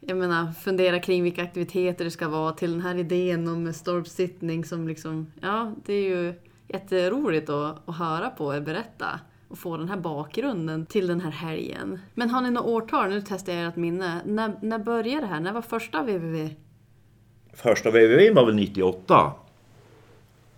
jag 0.00 0.16
menar, 0.16 0.53
fundera 0.53 1.00
kring 1.00 1.22
vilka 1.22 1.42
aktiviteter 1.42 2.05
det 2.05 2.11
ska 2.11 2.29
vara 2.29 2.53
till 2.53 2.72
den 2.72 2.81
här 2.81 2.98
idén 2.98 3.48
om 3.48 3.72
stormsittning 3.72 4.64
som 4.64 4.88
liksom, 4.88 5.27
ja 5.40 5.74
det 5.85 5.92
är 5.92 6.09
ju 6.09 6.35
jätteroligt 6.68 7.48
att, 7.48 7.88
att 7.88 7.96
höra 7.96 8.31
på 8.31 8.55
er 8.55 8.61
berätta 8.61 9.20
och 9.48 9.59
få 9.59 9.77
den 9.77 9.88
här 9.88 9.96
bakgrunden 9.96 10.87
till 10.87 11.07
den 11.07 11.20
här 11.20 11.31
helgen. 11.31 11.98
Men 12.14 12.31
har 12.31 12.40
ni 12.40 12.50
något 12.50 12.66
årtal? 12.66 13.11
Nu 13.11 13.22
testar 13.27 13.53
jag 13.53 13.68
ert 13.68 13.77
minne. 13.77 14.20
När, 14.24 14.53
när 14.62 14.79
började 14.79 15.20
det 15.20 15.27
här? 15.27 15.40
När 15.40 15.53
var 15.53 15.62
första 15.62 16.03
www? 16.03 16.57
Första 17.57 17.90
VVV 17.90 18.35
var 18.35 18.47
väl 18.47 18.55
98. 18.55 19.33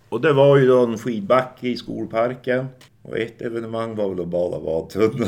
Och 0.09 0.21
det 0.21 0.33
var 0.33 0.57
ju 0.57 0.67
då 0.67 0.83
en 0.85 0.97
skidbacke 0.97 1.67
i 1.67 1.77
skolparken. 1.77 2.67
Och 3.01 3.17
ett 3.17 3.41
evenemang 3.41 3.95
var 3.95 4.09
väl 4.09 4.21
att 4.21 4.27
bada 4.27 4.59
badtunna. 4.59 5.27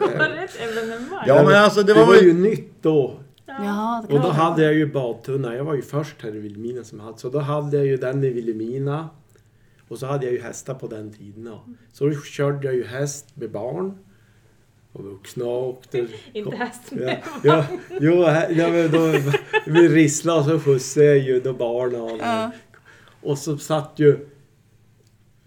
Var 0.00 0.28
det 0.28 0.44
ett 0.44 0.60
evenemang? 0.60 1.24
Ja 1.26 1.42
men 1.44 1.54
alltså 1.54 1.82
det 1.82 1.92
Det 1.94 1.98
var 2.00 2.06
var 2.06 2.14
väl... 2.14 2.24
ju 2.24 2.32
nytt 2.32 2.72
då. 2.82 3.14
Ja, 3.46 4.04
det 4.08 4.14
Och 4.14 4.22
då 4.22 4.28
hade 4.28 4.62
jag 4.64 4.74
ju 4.74 4.86
badtunna. 4.92 5.54
Jag 5.56 5.64
var 5.64 5.74
ju 5.74 5.82
först 5.82 6.22
här 6.22 6.36
i 6.36 6.38
Vilhelmina 6.38 6.84
som 6.84 7.00
hade. 7.00 7.18
Så 7.18 7.28
då 7.28 7.38
hade 7.38 7.76
jag 7.76 7.86
ju 7.86 7.96
den 7.96 8.24
i 8.24 8.30
Vilhelmina. 8.30 9.08
Och 9.88 9.98
så 9.98 10.06
hade 10.06 10.24
jag 10.26 10.32
ju 10.34 10.42
hästar 10.42 10.74
på 10.74 10.86
den 10.86 11.12
tiden. 11.12 11.50
Så 11.92 12.06
då 12.06 12.14
körde 12.14 12.66
jag 12.66 12.74
ju 12.74 12.84
häst 12.86 13.26
med 13.34 13.50
barn. 13.50 13.98
Och 14.92 15.04
vuxna 15.04 15.44
åkte. 15.44 16.06
Inte 16.32 16.56
häst 16.56 16.82
Ja, 16.90 17.16
ja, 17.44 17.66
jo, 18.00 18.12
ja, 18.50 18.68
men 18.70 18.90
då, 18.90 19.12
vi 19.66 19.88
risslade 19.88 20.38
och 20.38 20.44
så 20.44 20.60
skjutsade 20.60 21.06
jag 21.06 21.18
ju 21.18 21.40
då 21.40 21.52
barnen. 21.52 22.00
Och, 22.00 22.18
Ja. 22.20 22.50
och 23.20 23.38
så 23.38 23.58
satt 23.58 23.92
ju 23.96 24.26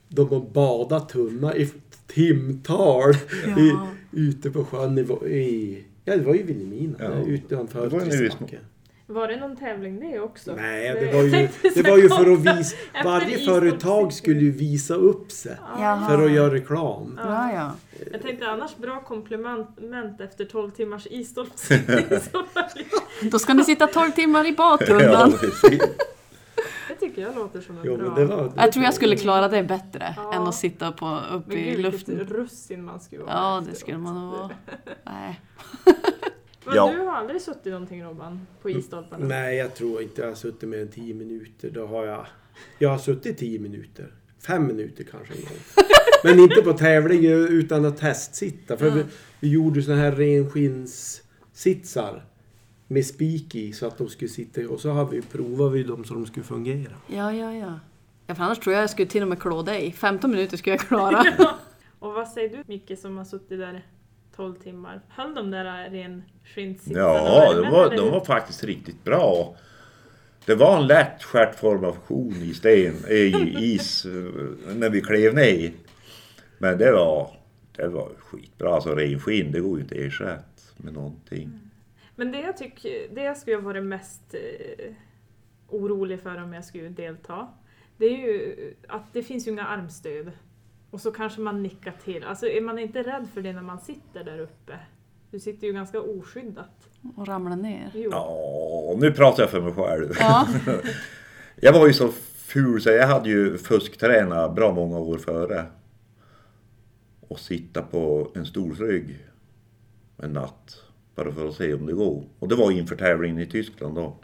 de 0.08 0.30
och 0.30 0.51
badade 0.51 1.06
tunna 1.06 1.56
i 1.56 1.69
timtal 2.08 3.13
Ja. 3.47 3.60
i, 3.60 3.73
ute 4.12 4.51
på 4.51 4.65
sjön 4.65 4.97
i, 4.97 5.01
i 5.30 5.84
Ja, 6.06 6.17
det 6.17 6.23
var 6.23 6.34
ju 6.36 6.43
Vilhelmina. 6.43 6.95
Ja. 6.99 7.12
Utanför 7.27 7.89
Det 7.89 8.60
var 9.13 9.28
det 9.28 9.36
någon 9.36 9.58
tävling 9.58 10.00
det 10.00 10.19
också? 10.19 10.56
Nej, 10.56 10.89
Det- 10.93 11.00
det 11.00 11.13
var 11.13 11.24
ju, 11.24 11.47
det 11.76 11.89
var 11.89 11.97
ju 11.97 12.10
för 12.10 12.32
att 12.34 12.58
visa... 12.60 12.76
Varje 13.04 13.38
företag 13.45 14.13
skulle 14.13 14.39
ju 14.39 14.52
visa 14.52 14.93
upp 14.93 15.32
sig. 15.32 15.58
Jaha. 15.80 16.10
För 16.10 16.26
att 16.26 16.32
göra 16.32 16.54
reklam. 16.54 17.19
Ja, 17.24 17.52
ja. 17.54 17.71
Jag 18.12 18.21
tänkte 18.21 18.47
annars 18.47 18.76
bra 18.78 19.02
komplement 19.02 20.21
efter 20.21 20.45
12 20.45 20.71
timmars 20.71 21.08
isstolpsittning. 21.12 22.06
Då 23.32 23.39
ska 23.39 23.54
ni 23.54 23.63
sitta 23.63 23.88
12 23.88 24.12
timmar 24.12 24.47
i 24.47 24.52
badtunnan. 24.54 25.34
det 26.88 26.95
tycker 27.00 27.21
jag 27.21 27.36
låter 27.36 27.62
som 27.62 27.76
en 27.78 27.82
Jo, 27.86 27.97
bra... 27.97 28.15
det 28.15 28.26
var, 28.26 28.52
Jag 28.58 28.71
tror 28.71 28.86
jag 28.86 28.93
skulle 28.93 29.15
klara 29.17 29.47
det 29.47 29.63
bättre 29.63 30.13
Ja. 30.17 30.34
än 30.34 30.41
att 30.41 30.56
sitta 30.56 30.91
på, 30.91 31.19
uppe 31.34 31.54
i 31.54 31.78
luften. 31.78 32.17
vilket 32.17 32.36
russin 32.36 32.84
man 32.86 33.00
skulle 33.00 33.24
vara. 33.24 33.34
Ja, 33.34 33.63
det 33.69 33.76
skulle 33.76 33.97
man 33.97 34.15
nog 34.15 34.32
vara. 34.32 34.50
Nej. 35.06 35.41
Men 36.65 36.76
Ja. 36.76 36.91
du 36.91 37.00
har 37.00 37.13
aldrig 37.15 37.41
suttit 37.41 37.65
någonting 37.65 38.04
Robban? 38.04 38.47
På 38.62 38.69
isstolparna? 38.69 39.26
Nej, 39.26 39.58
jag 39.58 39.76
tror 39.76 40.02
inte 40.02 40.21
jag 40.21 40.28
har 40.28 40.36
suttit 40.36 40.69
mer 40.69 40.82
än 40.82 40.88
10 40.88 41.13
minuter. 41.13 41.69
Då 41.69 41.86
har 41.86 42.06
jag... 42.06 42.26
Jag 42.80 42.89
har 42.89 42.97
suttit 42.97 43.38
10 43.38 43.60
minuter. 43.60 44.13
Fem 44.47 44.67
minuter 44.67 45.04
kanske 45.04 45.34
en 45.34 45.41
gång. 45.41 45.58
Men 46.24 46.39
inte 46.39 46.62
på 46.62 46.74
tävling 46.74 47.26
utan 47.26 47.86
att 47.86 47.97
testsitta. 47.97 48.78
För 48.78 48.91
vi, 48.91 49.06
vi 49.39 49.50
gjorde 49.50 49.82
såna 49.82 49.97
här 49.97 50.12
renskinnssitsar 50.12 52.26
med 52.88 53.06
spik 53.06 53.56
i 53.56 53.74
så 53.74 53.88
att 53.88 53.97
de 53.97 54.10
skulle 54.10 54.30
sitta 54.30 54.69
och 54.69 54.80
så 54.80 54.89
har 54.89 55.06
vi 55.06 55.21
provat 55.21 55.74
vi 55.74 55.84
dem 55.84 56.04
så 56.04 56.13
de 56.13 56.26
skulle 56.26 56.45
fungera. 56.45 56.91
Ja, 57.08 57.34
ja, 57.34 57.54
ja. 57.54 57.80
ja 58.28 58.36
för 58.36 58.43
annars 58.43 58.60
tror 58.60 58.74
jag 58.74 58.84
jag 58.84 58.89
skulle 58.89 59.08
till 59.08 59.21
och 59.21 59.28
med 59.28 59.41
klå 59.41 59.62
dig. 59.62 59.91
15 59.91 60.32
minuter 60.32 60.58
skulle 60.58 60.74
jag 60.74 60.80
klara. 60.88 61.24
Och 62.00 62.13
vad 62.13 62.28
säger 62.28 62.50
du 62.50 62.63
Micke 62.67 63.00
som 63.00 63.17
har 63.17 63.26
suttit 63.26 63.60
där 63.60 63.86
12 64.36 64.56
timmar? 64.56 65.02
Höll 65.10 65.36
de 65.36 65.52
där 65.52 65.89
renskinnssitsarna 65.89 67.00
Ja, 67.00 67.54
de 67.54 67.72
var, 67.72 67.96
de 67.96 68.12
var 68.12 68.26
faktiskt 68.26 68.63
riktigt 68.63 69.04
bra. 69.04 69.56
Det 70.46 70.56
var 70.56 70.78
en 70.78 70.88
lätt 70.88 71.24
stjärtformation 71.24 72.36
i 72.36 72.54
sten, 72.54 72.96
i 73.10 73.56
is, 73.58 74.06
eh, 74.06 74.12
när 74.76 74.89
vi 74.89 75.02
klev 75.02 75.34
ner. 75.36 75.72
Men 76.58 76.78
det 76.78 76.91
var, 76.91 77.32
det 77.76 77.88
var 77.88 78.10
skitbra. 78.17 78.74
Alltså 78.76 78.96
renskinn, 78.96 79.52
det 79.52 79.60
går 79.60 79.78
ju 79.78 79.84
inte 79.84 79.96
att 79.96 80.02
ersätta 80.02 80.44
med 80.78 80.94
någonting. 80.94 81.60
Men 82.15 82.32
det 82.32 82.39
jag 82.41 82.58
tycker, 82.58 83.15
det 83.15 83.24
jag 83.24 83.38
skulle 83.38 83.58
varit 83.58 83.84
mest 83.84 84.34
eh, 84.34 84.94
orolig 85.67 86.20
för 86.20 86.44
om 86.44 86.54
jag 86.54 86.65
skulle 86.65 86.89
delta, 86.89 87.48
det 87.98 88.06
är 88.06 88.17
ju 88.17 88.56
att 88.88 89.13
det 89.13 89.24
finns 89.24 89.48
ju 89.48 89.52
inga 89.52 89.65
armstöd. 89.65 90.32
Och 90.91 91.01
så 91.01 91.12
kanske 91.12 91.41
man 91.41 91.63
nickar 91.63 91.93
till. 92.04 92.23
Alltså 92.23 92.47
är 92.47 92.62
man 92.62 92.80
inte 92.80 93.04
rädd 93.04 93.27
för 93.34 93.41
det 93.41 93.54
när 93.54 93.62
man 93.62 93.80
sitter 93.80 94.23
där 94.23 94.39
uppe? 94.39 94.80
Du 95.32 95.39
sitter 95.39 95.67
ju 95.67 95.73
ganska 95.73 96.01
oskyddat. 96.01 96.89
Och 97.15 97.27
ramla 97.27 97.56
ner. 97.56 97.91
Jo. 97.93 98.10
Ja, 98.12 98.95
nu 98.97 99.12
pratar 99.12 99.43
jag 99.43 99.49
för 99.49 99.62
mig 99.62 99.73
själv. 99.73 100.15
Ja. 100.19 100.47
Jag 101.63 101.73
var 101.73 101.88
ju 101.88 101.93
så 101.93 102.08
ful 102.36 102.82
så 102.82 102.89
jag 102.89 103.08
hade 103.08 103.30
ju 103.30 103.58
fusktränat 103.58 104.56
bra 104.56 104.73
många 104.73 104.99
år 104.99 105.17
före. 105.17 105.65
Och 107.27 107.39
sitta 107.39 107.82
på 107.82 108.32
en 108.36 108.45
stolsrygg 108.45 109.19
en 110.17 110.34
natt. 110.34 110.84
Bara 111.15 111.32
för 111.32 111.47
att 111.47 111.56
se 111.56 111.73
om 111.73 111.86
det 111.86 111.93
går. 111.93 112.23
Och 112.39 112.47
det 112.47 112.56
var 112.56 112.71
inför 112.71 112.95
tävlingen 112.95 113.39
i 113.39 113.45
Tyskland 113.45 113.95
då. 113.95 114.15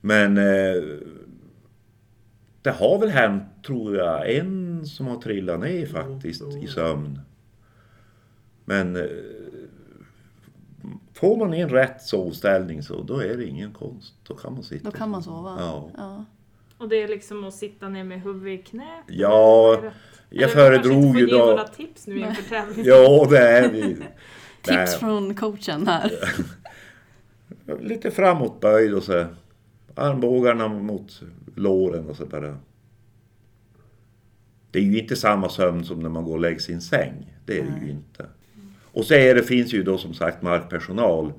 Men 0.00 0.38
eh, 0.38 0.82
det 2.62 2.70
har 2.70 2.98
väl 2.98 3.08
hänt, 3.08 3.42
tror 3.66 3.96
jag, 3.96 4.30
en 4.30 4.63
som 4.86 5.06
har 5.06 5.16
trillat 5.16 5.60
ner 5.60 5.86
faktiskt 5.86 6.42
i 6.62 6.66
sömn. 6.66 7.20
Men 8.64 8.96
eh, 8.96 9.02
får 11.14 11.36
man 11.36 11.54
en 11.54 11.68
rätt 11.68 12.02
sovställning 12.02 12.82
så 12.82 13.02
då 13.02 13.18
är 13.18 13.36
det 13.36 13.44
ingen 13.46 13.72
konst. 13.72 14.14
Då 14.22 14.34
kan 14.34 14.52
man 14.52 14.62
sitta. 14.62 14.90
Då 14.90 14.96
kan 14.96 15.10
man 15.10 15.22
sova. 15.22 15.56
Ja. 15.58 15.90
Ja. 15.96 16.24
Och 16.78 16.88
det 16.88 17.02
är 17.02 17.08
liksom 17.08 17.44
att 17.44 17.54
sitta 17.54 17.88
ner 17.88 18.04
med 18.04 18.22
huvudet 18.22 18.60
i 18.60 18.62
knä? 18.62 19.02
Ja, 19.08 19.76
Eller- 19.78 19.92
Jag 20.30 20.42
eller 20.42 20.54
föredrog 20.54 21.02
kanske 21.02 21.18
ju 21.18 21.24
inte 21.24 21.34
får 21.34 21.38
ge 21.38 21.44
då... 21.44 21.46
några 21.50 21.68
tips 21.68 22.06
nu 22.06 22.18
inför 22.18 22.42
tävlingen. 22.42 22.84
Ja, 22.86 23.26
det 23.30 23.38
är 23.38 23.70
vi. 23.72 23.96
Tips 24.62 24.96
från 24.96 25.34
coachen 25.34 25.86
här. 25.86 26.12
Lite 27.80 28.10
framåt 28.10 28.60
böjd 28.60 28.94
och 28.94 29.02
så 29.02 29.26
armbågarna 29.94 30.68
mot 30.68 31.22
låren 31.54 32.08
och 32.10 32.16
så 32.16 32.26
bara. 32.26 32.56
Det 34.74 34.80
är 34.80 34.82
ju 34.82 34.98
inte 34.98 35.16
samma 35.16 35.48
sömn 35.48 35.84
som 35.84 36.00
när 36.00 36.08
man 36.08 36.24
går 36.24 36.34
och 36.34 36.40
lägger 36.40 36.58
sin 36.58 36.80
säng. 36.80 37.34
Det 37.46 37.58
är 37.58 37.62
det 37.62 37.86
ju 37.86 37.90
inte. 37.90 38.26
Och 38.82 39.04
så 39.04 39.14
är 39.14 39.34
det, 39.34 39.42
finns 39.42 39.74
ju 39.74 39.82
då 39.82 39.98
som 39.98 40.14
sagt 40.14 40.42
markpersonal. 40.42 41.32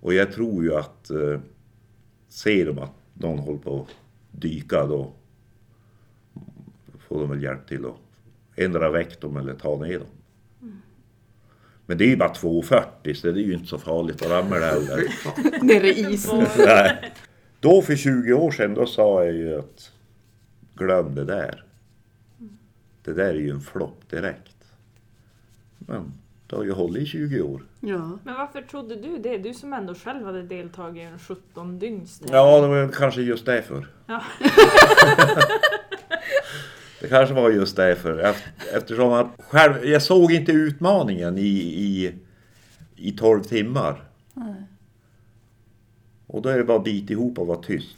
Och 0.00 0.14
jag 0.14 0.32
tror 0.32 0.64
ju 0.64 0.74
att 0.74 1.10
eh, 1.10 1.40
ser 2.28 2.66
de 2.66 2.78
att 2.78 2.92
någon 3.14 3.38
håller 3.38 3.58
på 3.58 3.80
att 3.80 3.96
dyka 4.40 4.86
då 4.86 5.12
får 7.08 7.20
de 7.20 7.30
väl 7.30 7.42
hjälp 7.42 7.68
till 7.68 7.86
att 7.86 7.96
ändra 8.56 8.90
väck 8.90 9.20
dem 9.20 9.36
eller 9.36 9.54
ta 9.54 9.76
ner 9.76 9.98
dem. 9.98 10.08
Men 11.86 11.98
det 11.98 12.04
är 12.04 12.08
ju 12.08 12.16
bara 12.16 12.32
2,40 12.32 13.14
så 13.14 13.30
det 13.30 13.40
är 13.40 13.44
ju 13.44 13.54
inte 13.54 13.66
så 13.66 13.78
farligt 13.78 14.22
att 14.22 14.30
ramla 14.30 14.56
heller. 14.56 15.04
Nere 15.62 15.88
i 15.88 16.12
is. 16.12 16.32
Nej. 16.58 17.12
Då 17.60 17.82
för 17.82 17.96
20 17.96 18.32
år 18.32 18.50
sedan 18.50 18.74
då 18.74 18.86
sa 18.86 19.24
jag 19.24 19.34
ju 19.34 19.58
att 19.58 19.92
glöm 20.74 21.14
det 21.14 21.24
där. 21.24 21.67
Det 23.08 23.14
där 23.14 23.24
är 23.28 23.34
ju 23.34 23.50
en 23.50 23.60
flopp 23.60 24.10
direkt. 24.10 24.56
Men 25.78 26.12
det 26.46 26.56
har 26.56 26.64
ju 26.64 26.72
hållit 26.72 27.02
i 27.02 27.06
20 27.06 27.40
år. 27.42 27.62
Ja. 27.80 28.18
Men 28.24 28.34
varför 28.34 28.62
trodde 28.62 28.96
du 28.96 29.18
det? 29.18 29.38
Du 29.38 29.54
som 29.54 29.72
ändå 29.72 29.94
själv 29.94 30.24
hade 30.26 30.42
deltagit 30.42 30.96
i 31.02 31.04
en 31.06 31.18
17 31.18 31.78
dygns. 31.78 32.22
Ja, 32.30 32.60
det 32.60 32.66
var 32.68 32.88
kanske 32.92 33.22
just 33.22 33.46
därför. 33.46 33.86
Ja. 34.06 34.22
Det 37.00 37.08
kanske 37.08 37.34
var 37.34 37.50
just 37.50 37.76
därför. 37.76 38.22
Eft- 38.22 38.76
Eftersom 38.76 39.12
att 39.12 39.26
själv, 39.38 39.84
jag 39.84 40.02
såg 40.02 40.32
inte 40.32 40.52
utmaningen 40.52 41.38
i, 41.38 41.42
i, 41.58 42.14
i 42.96 43.12
12 43.12 43.42
timmar. 43.42 44.04
Och 46.26 46.42
då 46.42 46.48
är 46.48 46.58
det 46.58 46.64
bara 46.64 46.78
att 46.78 46.84
bita 46.84 47.12
ihop 47.12 47.38
och 47.38 47.46
vara 47.46 47.62
tyst. 47.62 47.96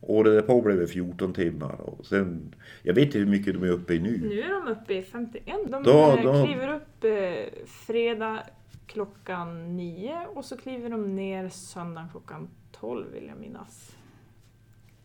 Året 0.00 0.32
därpå 0.32 0.62
blev 0.62 0.78
det 0.78 0.86
14 0.86 1.32
timmar. 1.32 1.80
Och 1.80 2.06
sen, 2.06 2.54
jag 2.82 2.94
vet 2.94 3.04
inte 3.04 3.18
hur 3.18 3.26
mycket 3.26 3.54
de 3.54 3.62
är 3.62 3.70
uppe 3.70 3.94
i 3.94 3.98
nu. 3.98 4.18
Nu 4.28 4.40
är 4.40 4.64
de 4.64 4.72
uppe 4.72 4.94
i 4.94 5.02
51. 5.02 5.56
De 5.70 5.82
Då- 5.82 5.90
eh, 5.90 6.22
då- 6.22 6.44
kliver 6.46 6.74
upp 6.74 7.04
eh, 7.04 7.64
fredag 7.66 8.42
klockan 8.86 9.76
9 9.76 10.26
och 10.34 10.44
så 10.44 10.56
kliver 10.56 10.90
de 10.90 11.16
ner 11.16 11.48
söndag 11.48 12.08
klockan 12.10 12.48
12 12.72 13.06
vill 13.12 13.26
jag 13.26 13.38
minnas. 13.38 13.94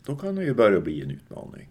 Då 0.06 0.16
kan 0.16 0.34
det 0.36 0.44
ju 0.44 0.54
börja 0.54 0.80
bli 0.80 1.02
en 1.02 1.10
utmaning. 1.10 1.68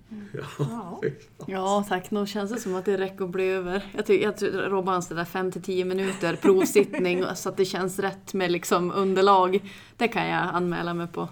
Ja. 0.59 1.01
Ja 1.47 1.85
tack, 1.89 2.11
nog 2.11 2.27
känns 2.27 2.51
det 2.53 2.59
som 2.59 2.75
att 2.75 2.85
det 2.85 2.97
räcker 2.97 3.23
att 3.25 3.29
bli 3.29 3.49
över. 3.49 3.85
Jag 3.95 4.05
tycker 4.05 4.25
jag 4.25 4.37
tror 4.37 4.51
Robban 4.51 5.03
det 5.09 5.15
där 5.15 5.25
5-10 5.25 5.85
minuter 5.85 6.35
provsittning 6.35 7.23
så 7.35 7.49
att 7.49 7.57
det 7.57 7.65
känns 7.65 7.99
rätt 7.99 8.33
med 8.33 8.51
liksom 8.51 8.91
underlag. 8.91 9.59
Det 9.97 10.07
kan 10.07 10.27
jag 10.27 10.49
anmäla 10.53 10.93
mig 10.93 11.07
på. 11.07 11.29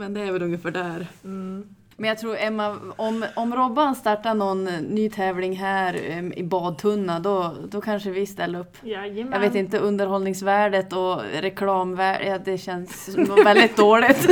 Men 0.00 0.14
det 0.14 0.20
är 0.20 0.32
väl 0.32 0.42
ungefär 0.42 0.70
där. 0.70 1.06
Mm. 1.24 1.64
Men 1.96 2.08
jag 2.08 2.18
tror 2.18 2.36
Emma, 2.38 2.76
om, 2.96 3.24
om 3.34 3.54
Robban 3.54 3.94
startar 3.94 4.34
någon 4.34 4.64
ny 4.64 5.10
tävling 5.10 5.56
här 5.56 5.96
i 6.38 6.42
badtunna 6.42 7.20
då, 7.20 7.54
då 7.70 7.80
kanske 7.80 8.10
vi 8.10 8.26
ställer 8.26 8.58
upp. 8.60 8.76
Jajamän. 8.82 9.32
Jag 9.32 9.40
vet 9.40 9.54
inte, 9.54 9.78
underhållningsvärdet 9.78 10.92
och 10.92 11.20
reklamvärdet, 11.40 12.26
ja, 12.28 12.38
det 12.44 12.58
känns 12.58 13.08
väldigt 13.44 13.76
dåligt. 13.76 14.30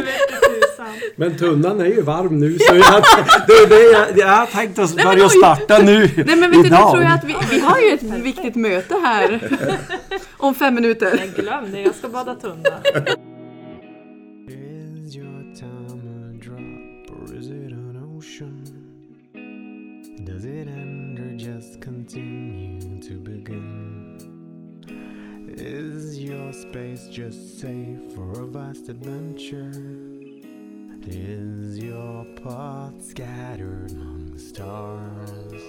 Men 1.17 1.39
tunnan 1.39 1.81
är 1.81 1.87
ju 1.87 2.03
varm 2.03 2.41
nu 2.41 2.59
så 2.59 2.75
jag, 2.75 3.03
det 3.47 3.67
det 3.69 3.83
jag, 3.83 4.19
jag 4.19 4.37
har 4.37 4.47
tänkt 4.47 4.79
att 4.79 4.95
men 4.95 5.05
börja 5.05 5.25
oj. 5.25 5.31
starta 5.31 5.79
nu 5.79 6.11
Nej 6.17 6.37
men 6.37 6.51
vet 6.51 6.53
du, 6.53 6.67
idag. 6.67 6.91
tror 6.93 7.03
jag 7.03 7.13
att 7.13 7.25
vi, 7.25 7.37
vi 7.51 7.61
har 7.61 7.79
ju 7.79 7.95
ett 7.95 8.03
viktigt 8.03 8.55
möte 8.55 8.95
här. 8.95 9.41
Om 10.37 10.55
fem 10.55 10.75
minuter. 10.75 11.19
Jag 11.19 11.45
glömde, 11.45 11.81
jag 11.81 11.95
ska 11.95 12.09
bada 12.09 12.35
tunna. 12.35 12.81
Just 22.19 22.29
continue 22.29 23.01
to 23.01 23.15
begin? 23.19 24.19
Is 25.57 26.19
your 26.19 26.53
space 26.53 27.09
just 27.09 27.61
safe 27.61 28.13
for 28.15 28.43
a 28.43 28.47
vast 28.47 28.89
adventure? 28.89 29.73
Is 31.07 31.79
your 31.79 32.25
path 32.43 33.05
scattered 33.05 33.93
among 33.93 34.33
the 34.33 34.39
stars? 34.39 35.63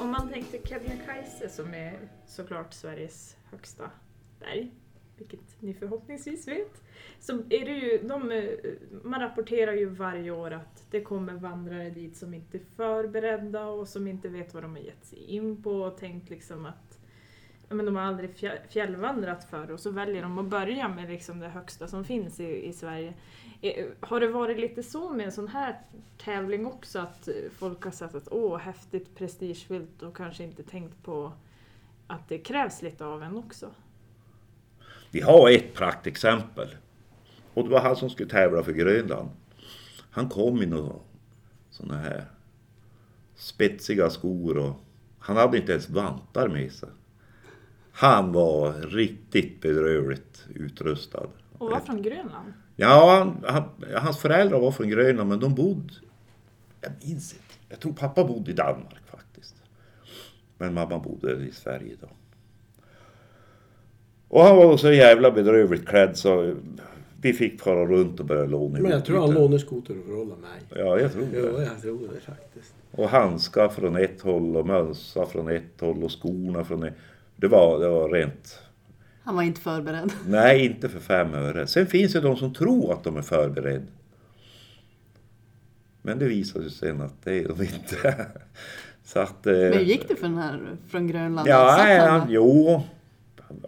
Om 0.00 0.10
man 0.10 0.28
tänkte 0.28 0.58
Kebnekaise 0.58 1.48
som 1.48 1.74
är 1.74 1.98
såklart 2.26 2.74
Sveriges 2.74 3.36
högsta 3.50 3.90
berg, 4.40 4.70
vilket 5.18 5.62
ni 5.62 5.74
förhoppningsvis 5.74 6.48
vet, 6.48 6.82
så 7.20 7.32
är 7.32 7.64
det 7.64 7.78
ju, 7.78 7.98
de, 8.02 8.30
eh, 8.30 8.48
man 9.02 9.20
rapporterar 9.20 9.72
ju 9.72 9.86
varje 9.86 10.30
år 10.30 10.50
att 10.50 10.86
det 10.90 11.00
kommer 11.00 11.32
vandrare 11.32 11.90
dit 11.90 12.16
som 12.16 12.34
inte 12.34 12.56
är 12.56 12.62
förberedda 12.76 13.66
och 13.66 13.88
som 13.88 14.08
inte 14.08 14.28
vet 14.28 14.54
vad 14.54 14.62
de 14.62 14.70
har 14.70 14.82
gett 14.82 15.04
sig 15.04 15.18
in 15.18 15.62
på 15.62 15.70
och 15.70 15.96
tänkt 15.98 16.30
liksom 16.30 16.66
att 16.66 16.98
ja, 17.68 17.74
men 17.74 17.86
de 17.86 17.96
har 17.96 18.02
aldrig 18.02 18.30
fjällvandrat 18.68 19.44
förr 19.44 19.70
och 19.70 19.80
så 19.80 19.90
väljer 19.90 20.22
de 20.22 20.38
att 20.38 20.46
börja 20.46 20.88
med 20.88 21.10
liksom 21.10 21.40
det 21.40 21.48
högsta 21.48 21.88
som 21.88 22.04
finns 22.04 22.40
i, 22.40 22.68
i 22.68 22.72
Sverige. 22.72 23.14
Eh, 23.60 23.86
har 24.00 24.20
det 24.20 24.28
varit 24.28 24.58
lite 24.58 24.82
så 24.82 25.10
med 25.10 25.26
en 25.26 25.32
sån 25.32 25.48
här 25.48 25.80
tävling 26.18 26.66
också 26.66 26.98
att 26.98 27.28
folk 27.52 27.84
har 27.84 27.90
sett 27.90 28.14
att 28.14 28.28
åh, 28.30 28.58
häftigt, 28.58 29.14
prestigefyllt 29.14 30.02
och 30.02 30.16
kanske 30.16 30.44
inte 30.44 30.62
tänkt 30.62 31.02
på 31.02 31.32
att 32.06 32.28
det 32.28 32.38
krävs 32.38 32.82
lite 32.82 33.04
av 33.04 33.22
en 33.22 33.36
också? 33.36 33.70
Vi 35.14 35.20
har 35.20 35.50
ett 35.50 35.74
praktexempel. 35.74 36.74
Och 37.54 37.64
det 37.64 37.70
var 37.70 37.80
han 37.80 37.96
som 37.96 38.10
skulle 38.10 38.28
tävla 38.28 38.62
för 38.62 38.72
Grönland. 38.72 39.30
Han 40.10 40.28
kom 40.28 40.62
i 40.62 40.66
några 40.66 40.94
sådana 41.70 42.00
här 42.00 42.24
spetsiga 43.34 44.10
skor 44.10 44.58
och 44.58 44.84
han 45.18 45.36
hade 45.36 45.56
inte 45.58 45.72
ens 45.72 45.90
vantar 45.90 46.48
med 46.48 46.72
sig. 46.72 46.88
Han 47.92 48.32
var 48.32 48.72
riktigt 48.72 49.60
bedrövligt 49.60 50.46
utrustad. 50.54 51.28
Och 51.58 51.70
var 51.70 51.80
från 51.80 52.02
Grönland? 52.02 52.52
Ja, 52.76 53.18
han, 53.18 53.44
han, 53.54 53.94
hans 54.02 54.18
föräldrar 54.18 54.60
var 54.60 54.72
från 54.72 54.88
Grönland 54.88 55.28
men 55.28 55.40
de 55.40 55.54
bodde... 55.54 55.94
Jag 56.80 56.92
minns 57.02 57.32
inte. 57.32 57.54
Jag 57.68 57.80
tror 57.80 57.92
pappa 57.92 58.24
bodde 58.24 58.50
i 58.50 58.54
Danmark 58.54 59.06
faktiskt. 59.06 59.54
Men 60.58 60.74
mamma 60.74 60.98
bodde 60.98 61.32
i 61.32 61.52
Sverige 61.52 61.96
då. 62.00 62.08
Och 64.34 64.42
han 64.42 64.56
var 64.56 64.76
så 64.76 64.92
jävla 64.92 65.30
bedrövligt 65.30 65.86
klädd 65.88 66.16
så 66.16 66.54
vi 67.20 67.32
fick 67.32 67.60
fara 67.60 67.86
runt 67.86 68.20
och 68.20 68.26
börja 68.26 68.44
låna 68.44 68.80
Men 68.80 68.90
jag 68.90 69.04
tror 69.04 69.20
han 69.20 69.34
lånar 69.34 69.58
skoteröverall 69.58 70.32
av 70.32 70.38
mig. 70.38 70.60
Ja, 70.84 70.98
jag 71.00 71.12
tror 71.12 71.26
Jo, 71.34 71.42
det. 71.56 71.62
jag 71.64 71.80
tror 71.82 72.08
det 72.14 72.20
faktiskt. 72.20 72.74
Och 72.90 73.08
handskar 73.08 73.68
från 73.68 73.96
ett 73.96 74.20
håll 74.20 74.56
och 74.56 74.66
mössa 74.66 75.26
från 75.26 75.48
ett 75.48 75.80
håll 75.80 76.04
och 76.04 76.10
skorna 76.22 76.64
från 76.64 76.82
ett... 76.82 76.94
Det 77.36 77.48
var, 77.48 77.78
det 77.80 77.88
var 77.88 78.08
rent... 78.08 78.58
Han 79.22 79.36
var 79.36 79.42
inte 79.42 79.60
förberedd. 79.60 80.12
Nej, 80.26 80.64
inte 80.66 80.88
för 80.88 81.00
fem 81.00 81.34
öre. 81.34 81.66
Sen 81.66 81.86
finns 81.86 82.12
det 82.12 82.20
de 82.20 82.36
som 82.36 82.54
tror 82.54 82.92
att 82.92 83.04
de 83.04 83.16
är 83.16 83.22
förberedda. 83.22 83.86
Men 86.02 86.18
det 86.18 86.24
visar 86.28 86.60
sig 86.60 86.70
sen 86.70 87.00
att 87.00 87.14
det 87.24 87.38
är 87.38 87.48
de 87.48 87.62
inte. 87.62 88.26
Så 89.04 89.18
att... 89.18 89.46
eh, 89.46 89.52
Men 89.52 89.72
hur 89.72 89.80
gick 89.80 90.08
det 90.08 90.16
för 90.16 90.26
den 90.28 90.38
här 90.38 90.60
från 90.88 91.06
Grönland? 91.06 91.48
Ja, 91.48 91.76
han 92.08 92.26
jo. 92.30 92.82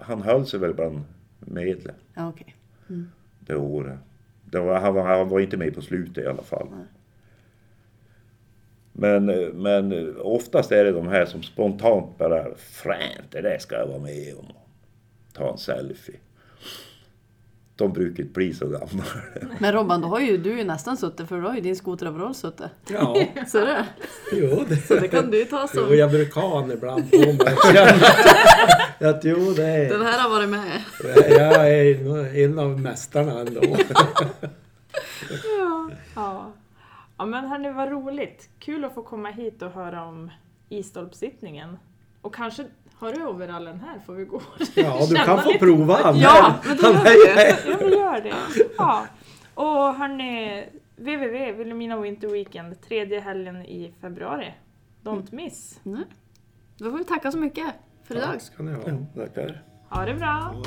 Han 0.01 0.23
höll 0.23 0.47
sig 0.47 0.61
väl 0.61 0.75
bland 0.75 1.01
medlen 1.41 1.95
Ja, 2.15 2.29
okej. 2.29 2.55
det 3.41 3.57
året. 3.57 3.99
Det 4.45 4.61
var, 4.61 4.81
han, 4.81 4.95
var, 4.95 5.03
han 5.17 5.29
var 5.29 5.41
inte 5.41 5.57
med 5.57 5.75
på 5.75 5.83
slutet 5.83 6.25
i 6.25 6.27
alla 6.27 6.43
fall. 6.43 6.69
Nej. 6.71 6.85
Men, 8.93 9.27
men 9.63 10.17
oftast 10.21 10.73
är 10.73 10.85
det 10.85 10.93
de 10.93 11.09
här 11.09 11.27
som 11.27 11.43
spontant 11.43 12.19
bara 12.19 12.55
fränt, 12.57 13.31
det 13.31 13.41
där 13.41 13.59
ska 13.59 13.77
jag 13.77 13.87
vara 13.87 13.99
med 13.99 14.35
om. 14.39 14.47
Ta 15.33 15.53
en 15.53 15.59
selfie. 15.59 16.17
De 17.77 17.93
brukar 17.93 18.23
inte 18.23 18.33
bli 18.35 18.55
så 18.55 18.65
gamla. 18.69 19.05
Men 19.59 19.73
Robban, 19.73 20.01
då 20.01 20.09
har 20.09 20.21
ju 20.21 20.37
du 20.39 20.59
ju 20.59 20.65
nästan 20.65 20.97
suttit 20.97 21.29
för 21.29 21.37
du 21.37 21.43
har 21.47 21.55
ju 21.55 21.61
din 21.61 21.77
skoteroverall 21.77 22.35
suttit. 22.35 22.67
Ja, 22.89 23.17
Så 23.49 23.59
det, 23.65 23.87
jo 24.33 24.65
det. 24.69 24.77
så 24.77 24.95
det 24.95 25.09
kan 25.09 25.31
du 25.31 25.45
ta 25.45 25.69
Jo, 25.75 25.81
som. 25.87 25.97
jag 25.97 26.11
brukar 26.11 26.41
ha 26.41 26.61
han 26.61 26.71
ibland 26.73 27.11
på 27.11 27.17
mig. 27.19 27.57
Att 29.11 29.25
jo, 29.25 29.53
det 29.57 29.65
är... 29.67 29.89
Den 29.89 30.03
här 30.07 30.19
har 30.19 30.31
varit 30.31 30.49
med. 30.49 30.81
Jag 31.31 31.73
är 31.75 32.45
en 32.45 32.59
av 32.59 32.81
mästarna 32.81 33.41
ändå. 33.41 33.61
Ja. 35.59 35.91
ja. 36.15 36.53
Ja 37.19 37.25
men 37.27 37.45
hörni, 37.45 37.73
vad 37.73 37.91
roligt. 37.91 38.49
Kul 38.59 38.85
att 38.85 38.95
få 38.95 39.03
komma 39.03 39.29
hit 39.31 39.63
och 39.63 39.71
höra 39.71 40.05
om 40.05 40.31
isstolpsittningen. 40.69 41.77
Och 42.23 42.35
kanske, 42.35 42.65
har 42.99 43.13
du 43.13 43.27
overallen 43.27 43.81
här 43.81 43.99
får 44.07 44.15
vi 44.15 44.25
gå 44.25 44.43
Ja, 44.75 45.07
du 45.11 45.15
kan 45.17 45.43
få 45.43 45.49
lite. 45.49 45.59
prova 45.59 45.95
han. 46.03 46.19
Ja, 46.19 46.55
men 46.67 46.77
då 46.77 46.83
gör 46.83 46.93
vi 47.05 47.35
det. 47.35 47.59
Ja, 47.71 47.77
vi 47.81 47.97
gör 47.97 48.21
det. 48.21 48.35
Ja. 48.79 49.07
Och 49.55 49.95
hörni, 49.95 50.65
www, 50.97 51.53
Vilhelmina 51.53 52.01
Winter 52.01 52.29
Weekend, 52.29 52.81
tredje 52.83 53.21
helgen 53.21 53.57
i 53.63 53.95
februari. 54.01 54.55
Don't 55.03 55.35
miss. 55.35 55.81
Nej. 55.83 56.05
Då 56.79 56.91
får 56.91 56.99
vi 56.99 57.05
tacka 57.05 57.33
så 57.33 57.39
mycket 57.39 57.67
för 58.05 58.17
idag. 58.17 58.43
Ska 58.43 58.63
ni 58.63 58.73
ha. 58.73 58.83
Tackar. 59.15 59.63
Ha 59.91 60.05
det 60.05 60.15
bra. 60.15 60.63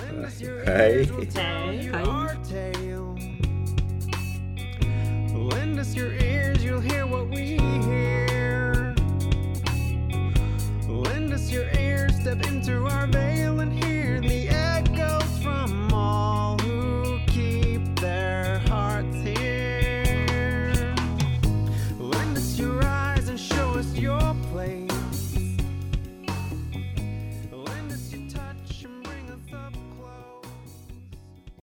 Hej. 0.65 1.09
Hej. 1.35 1.91
Lend 5.55 5.79
us 5.79 5.97
your 5.97 6.11
ears, 6.13 6.63
you'll 6.63 6.81
hear 6.81 7.05
what 7.05 7.27
we 7.27 7.57
hear. 7.57 8.38
Lend 10.89 11.31
us 11.31 11.51
your 11.51 11.69
ear, 11.77 12.09
step 12.09 12.43
into 12.47 12.87
our 12.87 13.05
veil 13.05 13.59
and 13.59 13.71
hear. 13.71 13.98